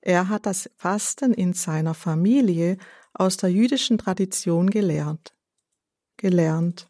[0.00, 2.78] Er hat das Fasten in seiner Familie
[3.14, 5.36] aus der jüdischen Tradition gelehrt.
[6.16, 6.88] Gelernt.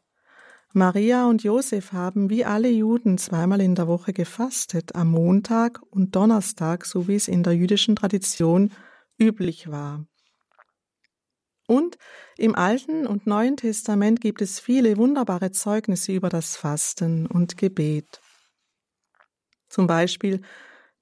[0.76, 6.14] Maria und Josef haben wie alle Juden zweimal in der Woche gefastet, am Montag und
[6.14, 8.70] Donnerstag, so wie es in der jüdischen Tradition
[9.18, 10.04] üblich war.
[11.66, 11.96] Und
[12.36, 18.20] im Alten und Neuen Testament gibt es viele wunderbare Zeugnisse über das Fasten und Gebet.
[19.70, 20.42] Zum Beispiel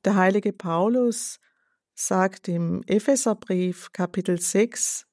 [0.04, 1.40] der heilige Paulus
[1.94, 5.08] sagt im Epheserbrief Kapitel 6,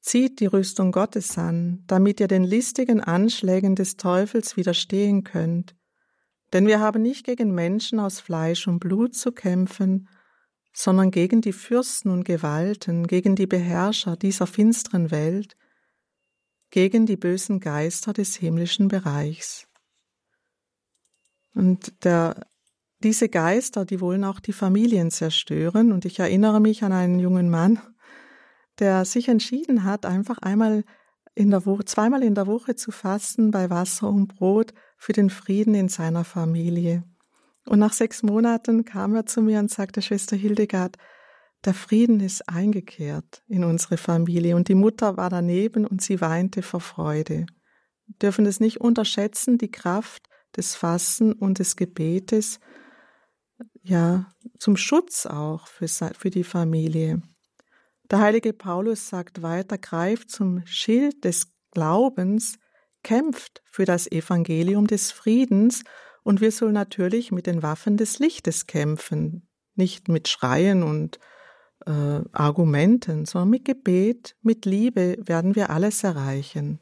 [0.00, 5.74] Zieht die Rüstung Gottes an, damit ihr den listigen Anschlägen des Teufels widerstehen könnt.
[6.52, 10.08] Denn wir haben nicht gegen Menschen aus Fleisch und Blut zu kämpfen,
[10.72, 15.56] sondern gegen die Fürsten und Gewalten, gegen die Beherrscher dieser finsteren Welt,
[16.70, 19.66] gegen die bösen Geister des himmlischen Bereichs.
[21.54, 22.46] Und der
[23.02, 25.92] diese Geister, die wollen auch die Familien zerstören.
[25.92, 27.80] Und ich erinnere mich an einen jungen Mann,
[28.78, 30.84] der sich entschieden hat, einfach einmal
[31.34, 35.30] in der Woche, zweimal in der Woche zu fasten bei Wasser und Brot für den
[35.30, 37.04] Frieden in seiner Familie.
[37.66, 40.96] Und nach sechs Monaten kam er zu mir und sagte, Schwester Hildegard,
[41.64, 44.56] der Frieden ist eingekehrt in unsere Familie.
[44.56, 47.46] Und die Mutter war daneben und sie weinte vor Freude.
[48.06, 52.58] Wir dürfen es nicht unterschätzen, die Kraft des Fasten und des Gebetes,
[53.82, 57.22] ja, zum Schutz auch für, für die Familie.
[58.10, 62.58] Der heilige Paulus sagt weiter, greift zum Schild des Glaubens,
[63.02, 65.84] kämpft für das Evangelium des Friedens
[66.22, 71.18] und wir sollen natürlich mit den Waffen des Lichtes kämpfen, nicht mit Schreien und
[71.86, 76.80] äh, Argumenten, sondern mit Gebet, mit Liebe werden wir alles erreichen.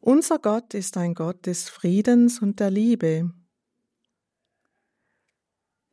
[0.00, 3.30] Unser Gott ist ein Gott des Friedens und der Liebe.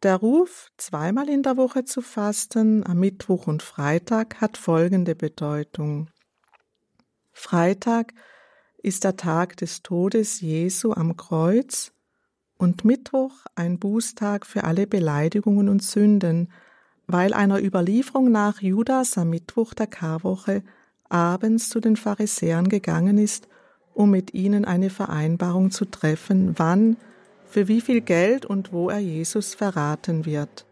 [0.03, 6.09] Der Ruf, zweimal in der Woche zu fasten, am Mittwoch und Freitag, hat folgende Bedeutung.
[7.31, 8.13] Freitag
[8.81, 11.91] ist der Tag des Todes Jesu am Kreuz
[12.57, 16.51] und Mittwoch ein Bußtag für alle Beleidigungen und Sünden,
[17.05, 20.63] weil einer Überlieferung nach Judas am Mittwoch der Karwoche
[21.09, 23.47] abends zu den Pharisäern gegangen ist,
[23.93, 26.97] um mit ihnen eine Vereinbarung zu treffen, wann
[27.51, 30.65] für wie viel Geld und wo er Jesus verraten wird.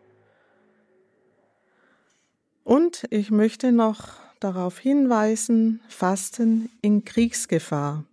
[2.63, 8.05] Und ich möchte noch darauf hinweisen, Fasten in Kriegsgefahr.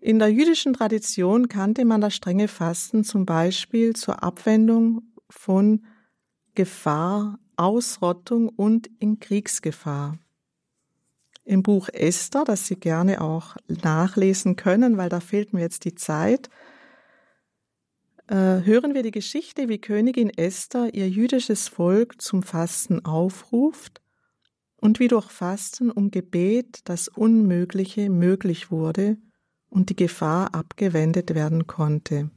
[0.00, 5.84] In der jüdischen Tradition kannte man das strenge Fasten zum Beispiel zur Abwendung von
[6.54, 10.16] Gefahr, Ausrottung und in Kriegsgefahr.
[11.44, 15.94] Im Buch Esther, das Sie gerne auch nachlesen können, weil da fehlt mir jetzt die
[15.94, 16.48] Zeit,
[18.32, 24.00] hören wir die Geschichte, wie Königin Esther ihr jüdisches Volk zum Fasten aufruft
[24.76, 29.16] und wie durch Fasten um Gebet das Unmögliche möglich wurde
[29.68, 32.30] und die Gefahr abgewendet werden konnte.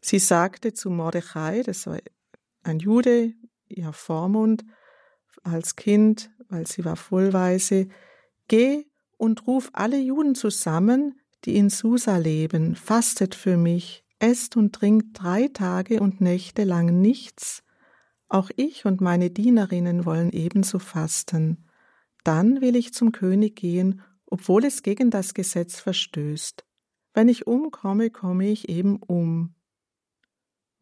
[0.00, 1.98] Sie sagte zu Mordechai, das war
[2.62, 3.34] ein Jude,
[3.68, 4.64] ihr Vormund,
[5.42, 7.88] als Kind, weil sie war vollweise,
[8.48, 14.74] geh und ruf alle Juden zusammen, die in Susa leben, fastet für mich, esst und
[14.74, 17.62] trinkt drei Tage und Nächte lang nichts,
[18.28, 21.68] auch ich und meine Dienerinnen wollen ebenso fasten.
[22.24, 26.64] Dann will ich zum König gehen, obwohl es gegen das Gesetz verstößt.
[27.14, 29.54] Wenn ich umkomme, komme ich eben um.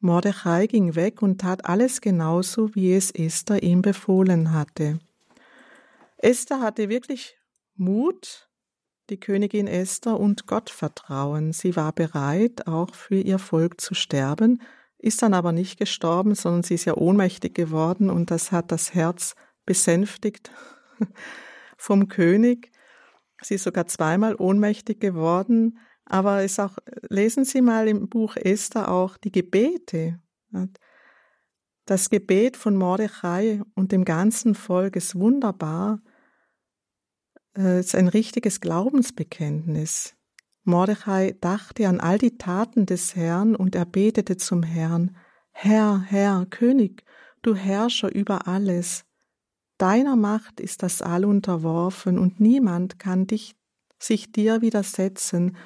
[0.01, 4.99] Mordechai ging weg und tat alles genauso, wie es Esther ihm befohlen hatte.
[6.17, 7.37] Esther hatte wirklich
[7.75, 8.49] Mut,
[9.11, 11.53] die Königin Esther und Gottvertrauen.
[11.53, 14.63] Sie war bereit, auch für ihr Volk zu sterben,
[14.99, 18.95] ist dann aber nicht gestorben, sondern sie ist ja ohnmächtig geworden und das hat das
[18.95, 19.35] Herz
[19.67, 20.51] besänftigt
[21.77, 22.73] vom König.
[23.43, 28.91] Sie ist sogar zweimal ohnmächtig geworden, aber es auch, lesen Sie mal im Buch Esther
[28.91, 30.21] auch die Gebete.
[31.85, 36.01] Das Gebet von Mordechai und dem ganzen Volk ist wunderbar
[37.57, 40.15] äh, ist ein richtiges Glaubensbekenntnis.
[40.65, 45.17] Mordechai dachte an all die Taten des Herrn und er betete zum Herrn,
[45.51, 47.05] Herr, Herr, König,
[47.43, 49.05] du Herrscher über alles.
[49.79, 53.57] Deiner Macht ist das All unterworfen und niemand kann dich,
[53.99, 55.57] sich dir widersetzen,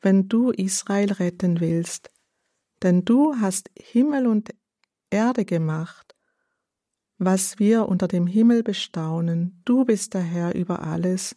[0.00, 2.10] wenn du Israel retten willst.
[2.82, 4.50] Denn du hast Himmel und
[5.10, 6.07] Erde gemacht
[7.18, 9.60] was wir unter dem Himmel bestaunen.
[9.64, 11.36] Du bist der Herr über alles,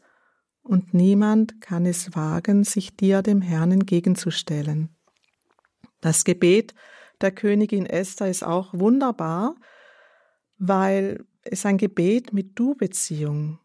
[0.64, 4.90] und niemand kann es wagen, sich dir, dem Herrn, entgegenzustellen.
[6.02, 6.74] Das Gebet
[7.20, 9.56] der Königin Esther ist auch wunderbar,
[10.58, 13.60] weil es ein Gebet mit Du-Beziehung.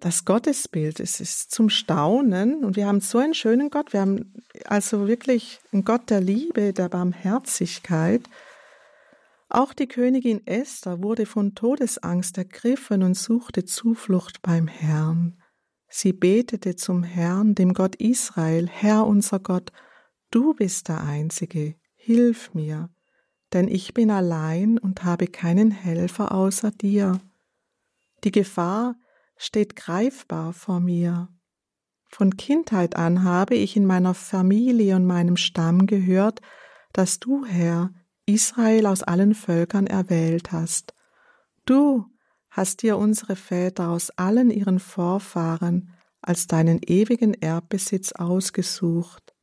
[0.00, 3.92] Das Gottesbild, es ist zum Staunen und wir haben so einen schönen Gott.
[3.92, 4.32] Wir haben
[4.64, 8.22] also wirklich einen Gott der Liebe, der Barmherzigkeit.
[9.48, 15.40] Auch die Königin Esther wurde von Todesangst ergriffen und suchte Zuflucht beim Herrn.
[15.88, 19.72] Sie betete zum Herrn, dem Gott Israel, Herr unser Gott,
[20.30, 22.90] du bist der Einzige, hilf mir,
[23.54, 27.18] denn ich bin allein und habe keinen Helfer außer dir.
[28.24, 28.96] Die Gefahr
[29.38, 31.28] steht greifbar vor mir.
[32.10, 36.42] Von Kindheit an habe ich in meiner Familie und meinem Stamm gehört,
[36.92, 37.92] dass du, Herr,
[38.28, 40.94] Israel aus allen Völkern erwählt hast.
[41.64, 42.06] Du
[42.50, 49.34] hast dir unsere Väter aus allen ihren Vorfahren als deinen ewigen Erbbesitz ausgesucht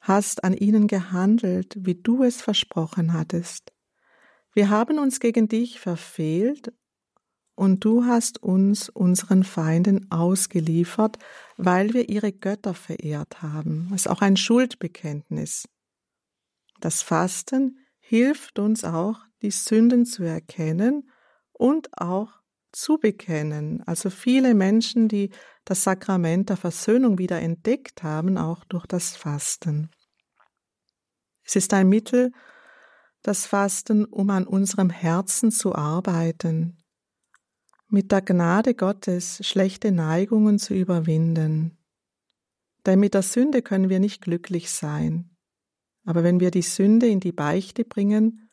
[0.00, 3.72] hast an ihnen gehandelt, wie du es versprochen hattest.
[4.52, 6.72] Wir haben uns gegen dich verfehlt
[7.54, 11.18] und du hast uns unseren Feinden ausgeliefert,
[11.56, 13.88] weil wir ihre Götter verehrt haben.
[13.90, 15.68] Das ist auch ein Schuldbekenntnis.
[16.80, 21.10] Das Fasten hilft uns auch, die Sünden zu erkennen
[21.52, 22.40] und auch
[22.72, 23.82] zu bekennen.
[23.86, 25.30] Also viele Menschen, die
[25.64, 29.90] das Sakrament der Versöhnung wieder entdeckt haben, auch durch das Fasten.
[31.44, 32.32] Es ist ein Mittel,
[33.22, 36.78] das Fasten, um an unserem Herzen zu arbeiten,
[37.88, 41.76] mit der Gnade Gottes schlechte Neigungen zu überwinden.
[42.86, 45.29] Denn mit der Sünde können wir nicht glücklich sein.
[46.04, 48.50] Aber wenn wir die Sünde in die Beichte bringen,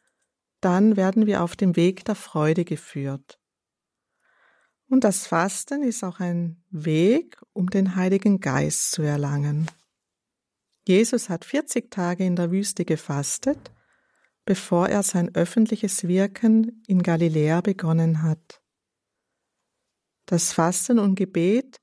[0.61, 3.39] dann werden wir auf dem Weg der Freude geführt.
[4.89, 9.69] Und das Fasten ist auch ein Weg, um den Heiligen Geist zu erlangen.
[10.87, 13.71] Jesus hat 40 Tage in der Wüste gefastet,
[14.45, 18.61] bevor er sein öffentliches Wirken in Galiläa begonnen hat.
[20.25, 21.81] Das Fasten und Gebet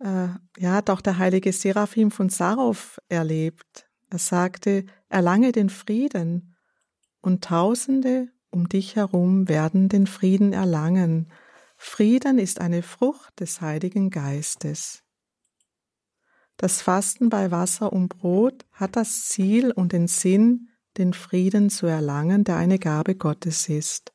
[0.00, 0.28] äh,
[0.58, 3.87] ja, hat auch der heilige Seraphim von Sarov erlebt.
[4.10, 6.56] Er sagte, erlange den Frieden
[7.20, 11.30] und Tausende um dich herum werden den Frieden erlangen.
[11.76, 15.04] Frieden ist eine Frucht des Heiligen Geistes.
[16.56, 21.86] Das Fasten bei Wasser und Brot hat das Ziel und den Sinn, den Frieden zu
[21.86, 24.12] erlangen, der eine Gabe Gottes ist.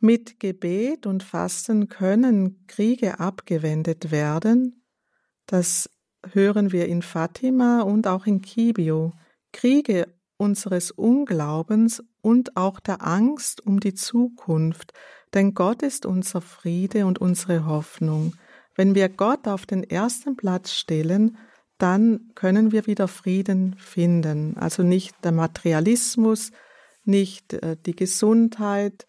[0.00, 4.86] Mit Gebet und Fasten können Kriege abgewendet werden.
[5.46, 5.90] Das
[6.32, 9.12] hören wir in Fatima und auch in Kibio.
[9.52, 10.06] Kriege
[10.36, 14.92] unseres Unglaubens und auch der Angst um die Zukunft,
[15.34, 18.34] denn Gott ist unser Friede und unsere Hoffnung.
[18.74, 21.36] Wenn wir Gott auf den ersten Platz stellen,
[21.78, 24.56] dann können wir wieder Frieden finden.
[24.56, 26.52] Also nicht der Materialismus,
[27.04, 29.06] nicht äh, die Gesundheit.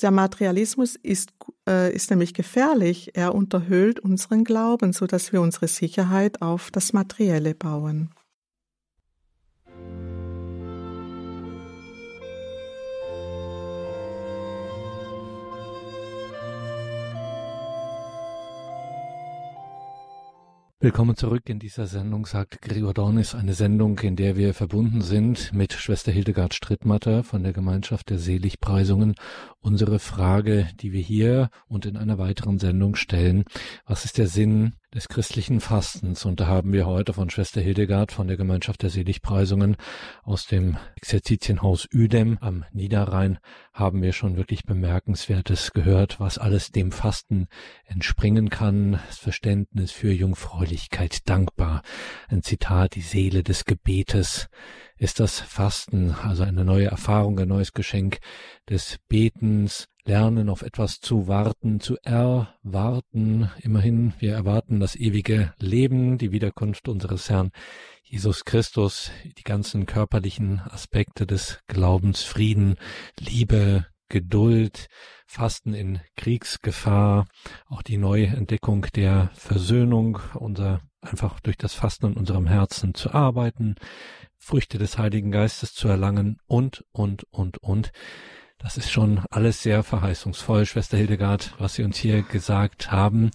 [0.00, 1.32] Der Materialismus ist,
[1.68, 3.10] äh, ist nämlich gefährlich.
[3.14, 8.10] Er unterhöhlt unseren Glauben, so dass wir unsere Sicherheit auf das Materielle bauen.
[20.80, 25.52] Willkommen zurück in dieser Sendung, sagt Gregor Dornis, eine Sendung, in der wir verbunden sind
[25.52, 29.16] mit Schwester Hildegard Strittmatter von der Gemeinschaft der Seligpreisungen.
[29.58, 33.42] Unsere Frage, die wir hier und in einer weiteren Sendung stellen,
[33.86, 36.24] was ist der Sinn des christlichen Fastens.
[36.24, 39.76] Und da haben wir heute von Schwester Hildegard von der Gemeinschaft der Seligpreisungen
[40.22, 43.38] aus dem Exerzitienhaus Üdem am Niederrhein
[43.72, 47.46] haben wir schon wirklich Bemerkenswertes gehört, was alles dem Fasten
[47.84, 48.98] entspringen kann.
[49.06, 51.82] Das Verständnis für Jungfräulichkeit dankbar.
[52.28, 54.48] Ein Zitat, die Seele des Gebetes
[54.96, 58.18] ist das Fasten, also eine neue Erfahrung, ein neues Geschenk
[58.68, 63.50] des Betens, lernen, auf etwas zu warten, zu erwarten.
[63.60, 67.50] Immerhin, wir erwarten das ewige Leben, die Wiederkunft unseres Herrn
[68.02, 72.76] Jesus Christus, die ganzen körperlichen Aspekte des Glaubens, Frieden,
[73.20, 74.88] Liebe, Geduld,
[75.26, 77.26] Fasten in Kriegsgefahr,
[77.66, 83.74] auch die Neuentdeckung der Versöhnung, unser einfach durch das Fasten in unserem Herzen zu arbeiten,
[84.38, 87.92] Früchte des Heiligen Geistes zu erlangen und, und, und, und.
[88.60, 93.30] Das ist schon alles sehr verheißungsvoll, Schwester Hildegard, was Sie uns hier gesagt haben.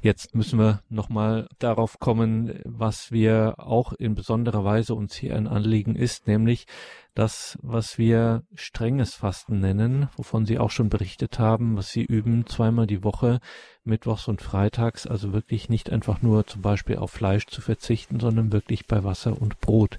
[0.00, 5.46] Jetzt müssen wir nochmal darauf kommen, was wir auch in besonderer Weise uns hier ein
[5.46, 6.66] Anliegen ist, nämlich
[7.14, 12.46] das, was wir strenges Fasten nennen, wovon Sie auch schon berichtet haben, was Sie üben
[12.46, 13.40] zweimal die Woche,
[13.84, 18.52] mittwochs und freitags, also wirklich nicht einfach nur zum Beispiel auf Fleisch zu verzichten, sondern
[18.52, 19.98] wirklich bei Wasser und Brot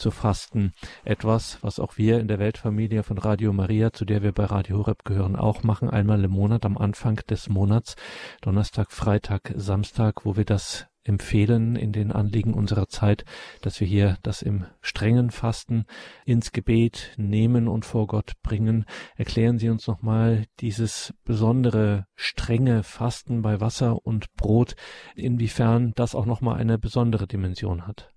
[0.00, 0.72] zu fasten.
[1.04, 4.78] Etwas, was auch wir in der Weltfamilie von Radio Maria, zu der wir bei Radio
[4.78, 7.96] Horeb gehören, auch machen, einmal im Monat am Anfang des Monats,
[8.40, 13.24] Donnerstag, Freitag, Samstag, wo wir das empfehlen in den Anliegen unserer Zeit,
[13.62, 15.84] dass wir hier das im strengen Fasten
[16.24, 18.84] ins Gebet nehmen und vor Gott bringen.
[19.16, 24.76] Erklären Sie uns nochmal dieses besondere strenge Fasten bei Wasser und Brot,
[25.14, 28.10] inwiefern das auch nochmal eine besondere Dimension hat.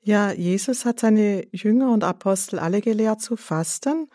[0.00, 4.08] Ja, Jesus hat seine Jünger und Apostel alle gelehrt zu fasten.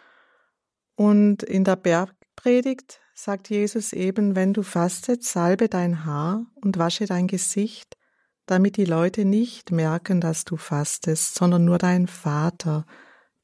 [0.96, 7.06] Und in der Bergpredigt sagt Jesus eben, wenn du fastet, salbe dein Haar und wasche
[7.06, 7.98] dein Gesicht,
[8.46, 12.86] damit die Leute nicht merken, dass du fastest, sondern nur dein Vater,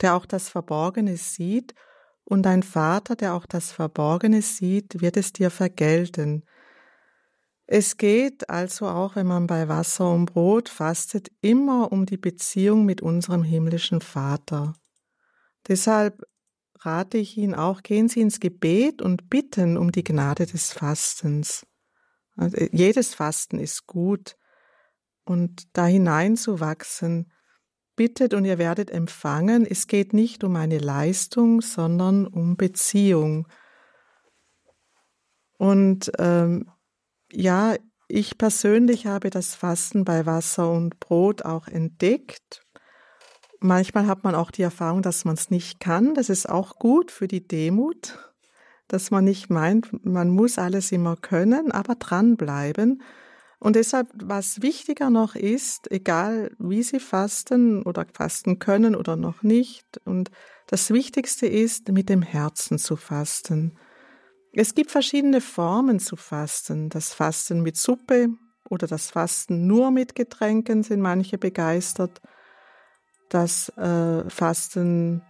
[0.01, 1.75] der auch das Verborgene sieht,
[2.29, 6.43] und dein Vater, der auch das Verborgene sieht, wird es dir vergelten.
[7.71, 12.83] Es geht also auch, wenn man bei Wasser und Brot fastet, immer um die Beziehung
[12.83, 14.73] mit unserem himmlischen Vater.
[15.67, 16.25] Deshalb
[16.79, 21.63] rate ich Ihnen auch, gehen Sie ins Gebet und bitten um die Gnade des Fastens.
[22.35, 24.35] Also jedes Fasten ist gut
[25.23, 27.31] und da hineinzuwachsen,
[27.95, 29.63] bittet und ihr werdet empfangen.
[29.63, 33.47] Es geht nicht um eine Leistung, sondern um Beziehung.
[35.59, 36.71] Und ähm,
[37.31, 37.75] ja,
[38.07, 42.65] ich persönlich habe das Fasten bei Wasser und Brot auch entdeckt.
[43.59, 46.15] Manchmal hat man auch die Erfahrung, dass man es nicht kann.
[46.15, 48.17] Das ist auch gut für die Demut,
[48.87, 53.03] dass man nicht meint, man muss alles immer können, aber dranbleiben.
[53.59, 59.43] Und deshalb, was wichtiger noch ist, egal wie Sie fasten oder fasten können oder noch
[59.43, 60.31] nicht, und
[60.67, 63.77] das Wichtigste ist, mit dem Herzen zu fasten.
[64.53, 66.89] Es gibt verschiedene Formen zu fasten.
[66.89, 68.29] Das Fasten mit Suppe
[68.69, 72.21] oder das Fasten nur mit Getränken sind manche begeistert.
[73.29, 75.21] Das äh, Fasten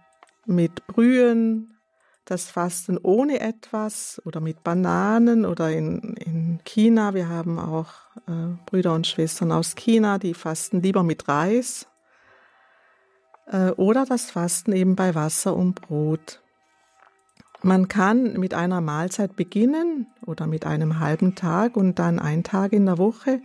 [0.46, 1.76] mit Brühen,
[2.24, 7.12] das Fasten ohne etwas oder mit Bananen oder in, in China.
[7.12, 7.92] Wir haben auch
[8.26, 11.86] äh, Brüder und Schwestern aus China, die fasten lieber mit Reis.
[13.46, 16.39] Äh, oder das Fasten eben bei Wasser und Brot.
[17.62, 22.72] Man kann mit einer Mahlzeit beginnen oder mit einem halben Tag und dann ein Tag
[22.72, 23.42] in der Woche.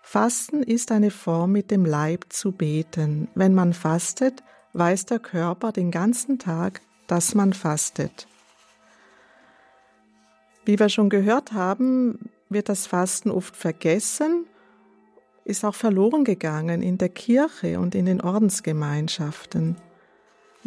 [0.00, 3.28] Fasten ist eine Form, mit dem Leib zu beten.
[3.34, 8.26] Wenn man fastet, weiß der Körper den ganzen Tag, dass man fastet.
[10.64, 14.46] Wie wir schon gehört haben, wird das Fasten oft vergessen,
[15.44, 19.76] ist auch verloren gegangen in der Kirche und in den Ordensgemeinschaften.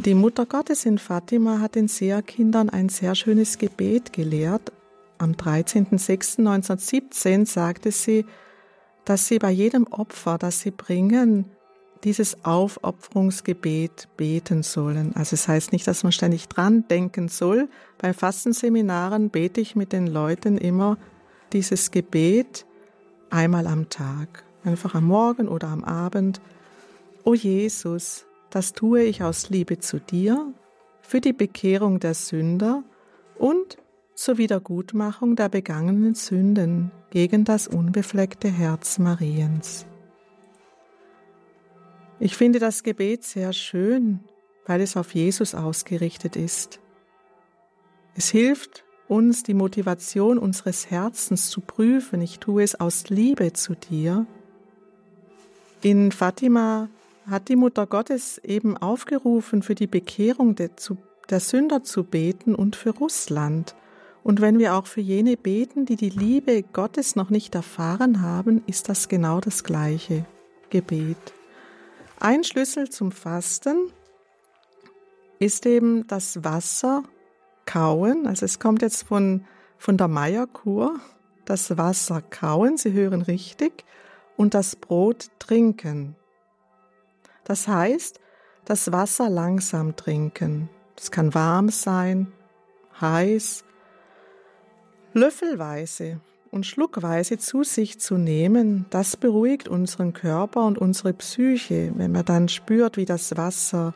[0.06, 4.72] Die Mutter Gottes in Fatima hat den Seherkindern ein sehr schönes Gebet gelehrt.
[5.20, 8.26] Am 13.06.1917 sagte sie,
[9.06, 11.46] dass sie bei jedem Opfer, das sie bringen,
[12.04, 15.16] dieses Aufopferungsgebet beten sollen.
[15.16, 17.70] Also es heißt nicht, dass man ständig dran denken soll.
[18.00, 20.98] Bei Fastenseminaren bete ich mit den Leuten immer
[21.54, 22.66] dieses Gebet
[23.30, 26.42] einmal am Tag, einfach am Morgen oder am Abend.
[27.24, 30.54] O Jesus, das tue ich aus Liebe zu dir,
[31.02, 32.84] für die Bekehrung der Sünder
[33.38, 33.78] und
[34.14, 39.86] zur Wiedergutmachung der begangenen Sünden gegen das unbefleckte Herz Mariens.
[42.20, 44.20] Ich finde das Gebet sehr schön,
[44.68, 46.80] weil es auf Jesus ausgerichtet ist.
[48.16, 52.22] Es hilft uns, die Motivation unseres Herzens zu prüfen.
[52.22, 54.28] Ich tue es aus Liebe zu dir.
[55.82, 56.90] In Fatima
[57.28, 60.72] hat die Mutter Gottes eben aufgerufen, für die Bekehrung der,
[61.30, 63.76] der Sünder zu beten und für Russland.
[64.24, 68.64] Und wenn wir auch für jene beten, die die Liebe Gottes noch nicht erfahren haben,
[68.68, 70.26] ist das genau das gleiche
[70.70, 71.34] Gebet.
[72.20, 73.92] Ein Schlüssel zum Fasten
[75.40, 77.04] ist eben das Wasser
[77.66, 78.28] kauen.
[78.28, 79.46] Also es kommt jetzt von,
[79.80, 81.00] von der Meierkur.
[81.46, 83.84] Das Wasser kauen, Sie hören richtig,
[84.38, 86.16] und das Brot trinken.
[87.44, 88.20] Das heißt,
[88.66, 90.70] das Wasser langsam trinken.
[90.98, 92.32] Es kann warm sein,
[93.00, 93.64] heiß,
[95.14, 96.22] löffelweise
[96.52, 102.26] und schluckweise zu sich zu nehmen, das beruhigt unseren Körper und unsere Psyche, wenn man
[102.26, 103.94] dann spürt, wie das Wasser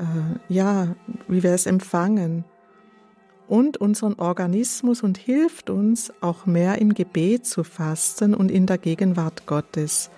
[0.00, 0.96] äh, ja,
[1.28, 2.44] wie wir es empfangen
[3.48, 8.78] und unseren Organismus und hilft uns auch mehr im Gebet zu fasten und in der
[8.78, 10.10] Gegenwart Gottes.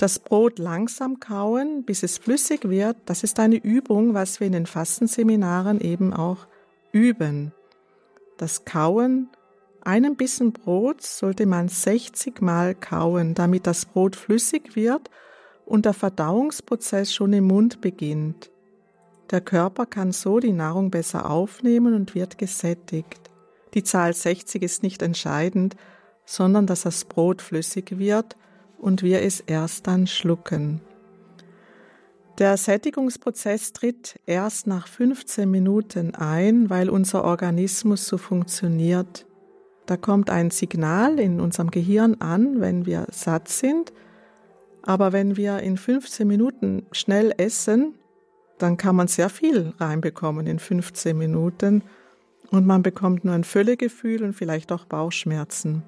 [0.00, 4.54] Das Brot langsam kauen, bis es flüssig wird, das ist eine Übung, was wir in
[4.54, 6.46] den Fastenseminaren eben auch
[6.90, 7.52] üben.
[8.38, 9.28] Das Kauen,
[9.82, 15.10] einen Bissen Brot sollte man 60 Mal kauen, damit das Brot flüssig wird
[15.66, 18.50] und der Verdauungsprozess schon im Mund beginnt.
[19.30, 23.30] Der Körper kann so die Nahrung besser aufnehmen und wird gesättigt.
[23.74, 25.76] Die Zahl 60 ist nicht entscheidend,
[26.24, 28.34] sondern dass das Brot flüssig wird
[28.80, 30.80] und wir es erst dann schlucken.
[32.38, 39.26] Der Sättigungsprozess tritt erst nach 15 Minuten ein, weil unser Organismus so funktioniert.
[39.84, 43.92] Da kommt ein Signal in unserem Gehirn an, wenn wir satt sind,
[44.82, 47.94] aber wenn wir in 15 Minuten schnell essen,
[48.58, 51.82] dann kann man sehr viel reinbekommen in 15 Minuten
[52.50, 55.82] und man bekommt nur ein Völlegefühl und vielleicht auch Bauchschmerzen.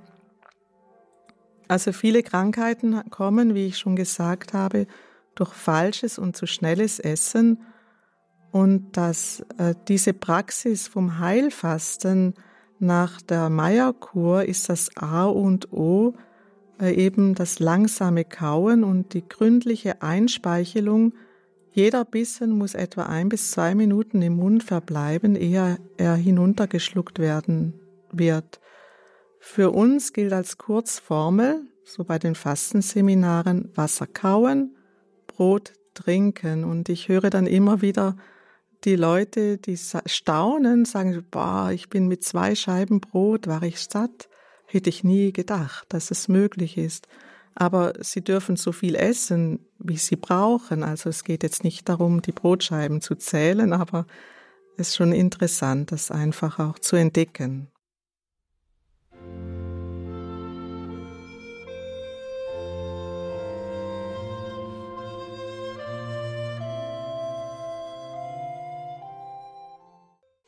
[1.72, 4.86] Also viele Krankheiten kommen, wie ich schon gesagt habe,
[5.34, 7.62] durch falsches und zu schnelles Essen
[8.50, 12.34] und dass äh, diese Praxis vom Heilfasten
[12.78, 16.12] nach der Meierkur ist das A und O
[16.78, 21.14] äh, eben das langsame Kauen und die gründliche Einspeichelung.
[21.70, 27.80] Jeder Bissen muss etwa ein bis zwei Minuten im Mund verbleiben, ehe er hinuntergeschluckt werden
[28.12, 28.60] wird.
[29.44, 34.76] Für uns gilt als Kurzformel, so bei den Fastenseminaren, Wasser kauen,
[35.26, 36.62] Brot trinken.
[36.62, 38.16] Und ich höre dann immer wieder
[38.84, 44.28] die Leute, die staunen, sagen, boah, ich bin mit zwei Scheiben Brot, war ich satt.
[44.64, 47.08] Hätte ich nie gedacht, dass es möglich ist.
[47.56, 50.84] Aber sie dürfen so viel essen, wie sie brauchen.
[50.84, 54.06] Also es geht jetzt nicht darum, die Brotscheiben zu zählen, aber
[54.76, 57.71] es ist schon interessant, das einfach auch zu entdecken.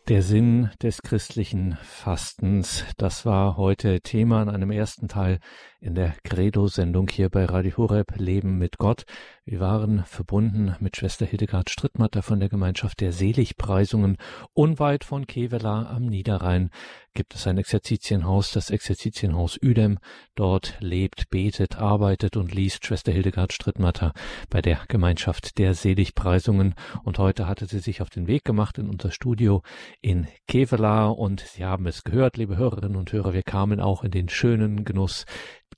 [0.09, 5.39] Der Sinn des christlichen Fastens, das war heute Thema in einem ersten Teil
[5.85, 9.05] in der Credo-Sendung hier bei Radio Horeb Leben mit Gott.
[9.45, 14.17] Wir waren verbunden mit Schwester Hildegard Strittmatter von der Gemeinschaft der Seligpreisungen.
[14.55, 16.71] Unweit von Kevela am Niederrhein
[17.13, 19.99] gibt es ein Exerzitienhaus, das Exerzitienhaus Üdem.
[20.35, 24.15] Dort lebt, betet, arbeitet und liest Schwester Hildegard Strittmatter
[24.49, 26.75] bei der Gemeinschaft der Seligpreisungen.
[27.05, 29.63] Und heute hatte sie sich auf den Weg gemacht in unser Studio
[30.01, 34.11] in Kevela und Sie haben es gehört, liebe Hörerinnen und Hörer, wir kamen auch in
[34.11, 35.27] den schönen Genuss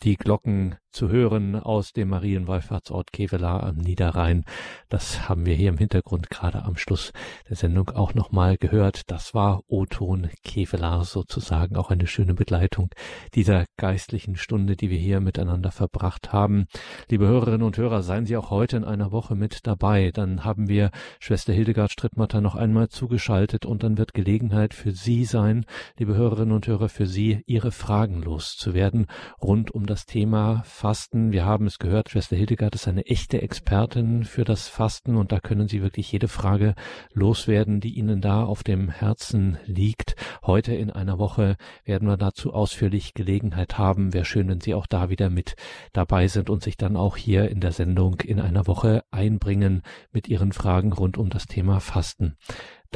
[0.02, 4.46] die Glocken zu hören aus dem Marienwallfahrtsort Kevela am Niederrhein.
[4.88, 7.12] Das haben wir hier im Hintergrund gerade am Schluss
[7.50, 9.02] der Sendung auch nochmal gehört.
[9.10, 12.88] Das war O-Ton Kevela sozusagen auch eine schöne Begleitung
[13.34, 16.64] dieser geistlichen Stunde, die wir hier miteinander verbracht haben.
[17.10, 20.12] Liebe Hörerinnen und Hörer, seien Sie auch heute in einer Woche mit dabei.
[20.14, 20.90] Dann haben wir
[21.20, 25.66] Schwester Hildegard Strittmatter noch einmal zugeschaltet und dann wird Gelegenheit für Sie sein,
[25.98, 29.08] liebe Hörerinnen und Hörer, für Sie Ihre Fragen loszuwerden
[29.42, 31.32] rund um das Thema Fasten.
[31.32, 35.40] Wir haben es gehört, Schwester Hildegard ist eine echte Expertin für das Fasten und da
[35.40, 36.76] können Sie wirklich jede Frage
[37.12, 40.14] loswerden, die Ihnen da auf dem Herzen liegt.
[40.44, 44.14] Heute in einer Woche werden wir dazu ausführlich Gelegenheit haben.
[44.14, 45.56] Wäre schön, wenn Sie auch da wieder mit
[45.92, 49.82] dabei sind und sich dann auch hier in der Sendung in einer Woche einbringen
[50.12, 52.36] mit Ihren Fragen rund um das Thema Fasten.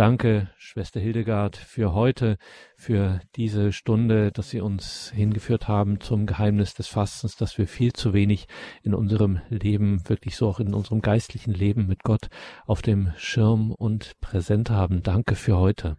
[0.01, 2.38] Danke, Schwester Hildegard, für heute,
[2.74, 7.92] für diese Stunde, dass Sie uns hingeführt haben zum Geheimnis des Fastens, dass wir viel
[7.92, 8.48] zu wenig
[8.82, 12.30] in unserem Leben, wirklich so auch in unserem geistlichen Leben mit Gott
[12.64, 15.03] auf dem Schirm und präsent haben.
[15.03, 15.98] Danke für heute.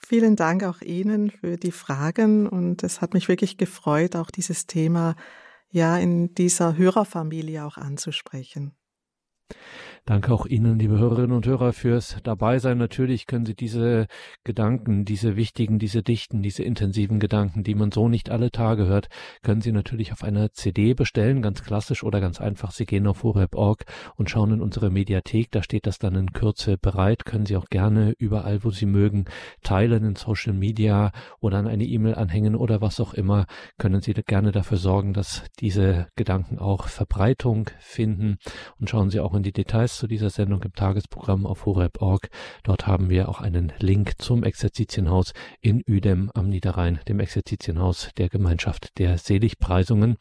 [0.00, 4.66] Vielen Dank auch Ihnen für die Fragen und es hat mich wirklich gefreut, auch dieses
[4.66, 5.16] Thema
[5.68, 8.72] ja in dieser Hörerfamilie auch anzusprechen.
[10.06, 12.76] Danke auch Ihnen, liebe Hörerinnen und Hörer, fürs Dabeisein.
[12.76, 14.06] Natürlich können Sie diese
[14.44, 19.08] Gedanken, diese wichtigen, diese dichten, diese intensiven Gedanken, die man so nicht alle Tage hört,
[19.42, 22.70] können Sie natürlich auf einer CD bestellen, ganz klassisch oder ganz einfach.
[22.70, 23.86] Sie gehen auf horeb.org
[24.16, 25.50] und schauen in unsere Mediathek.
[25.50, 27.24] Da steht das dann in Kürze bereit.
[27.24, 29.24] Können Sie auch gerne überall, wo Sie mögen,
[29.62, 33.46] teilen in Social Media oder an eine E-Mail anhängen oder was auch immer.
[33.78, 38.36] Können Sie gerne dafür sorgen, dass diese Gedanken auch Verbreitung finden
[38.78, 42.28] und schauen Sie auch in die Details zu dieser Sendung im Tagesprogramm auf horeb.org.
[42.62, 48.28] Dort haben wir auch einen Link zum Exerzitienhaus in Üdem am Niederrhein, dem Exerzitienhaus der
[48.28, 50.16] Gemeinschaft der Seligpreisungen.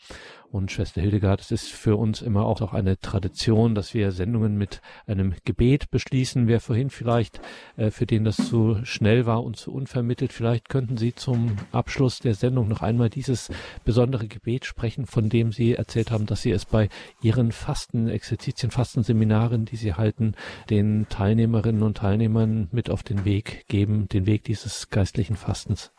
[0.54, 4.56] Und Schwester Hildegard, es ist für uns immer auch noch eine Tradition, dass wir Sendungen
[4.56, 6.48] mit einem Gebet beschließen.
[6.48, 7.42] Wer vorhin vielleicht,
[7.76, 12.20] äh, für den das zu schnell war und zu unvermittelt, vielleicht könnten Sie zum Abschluss
[12.20, 13.50] der Sendung noch einmal dieses
[13.84, 16.88] besondere Gebet sprechen, von dem Sie erzählt haben, dass Sie es bei
[17.24, 20.36] Ihren Fasten, Exerzitien, Fastenseminaren, die Sie halten,
[20.70, 25.92] den Teilnehmerinnen und Teilnehmern mit auf den Weg geben, den Weg dieses geistlichen Fastens.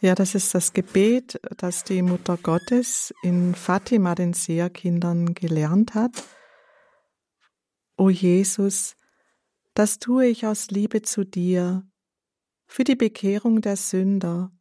[0.00, 6.22] Ja, das ist das Gebet, das die Mutter Gottes in Fatima den Seherkindern gelernt hat.
[7.96, 8.94] O Jesus,
[9.74, 11.82] das tue ich aus Liebe zu dir,
[12.66, 14.52] für die Bekehrung der Sünder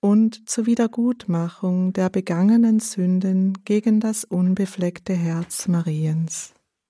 [0.00, 6.54] und zur Wiedergutmachung der begangenen Sünden gegen das unbefleckte Herz Mariens.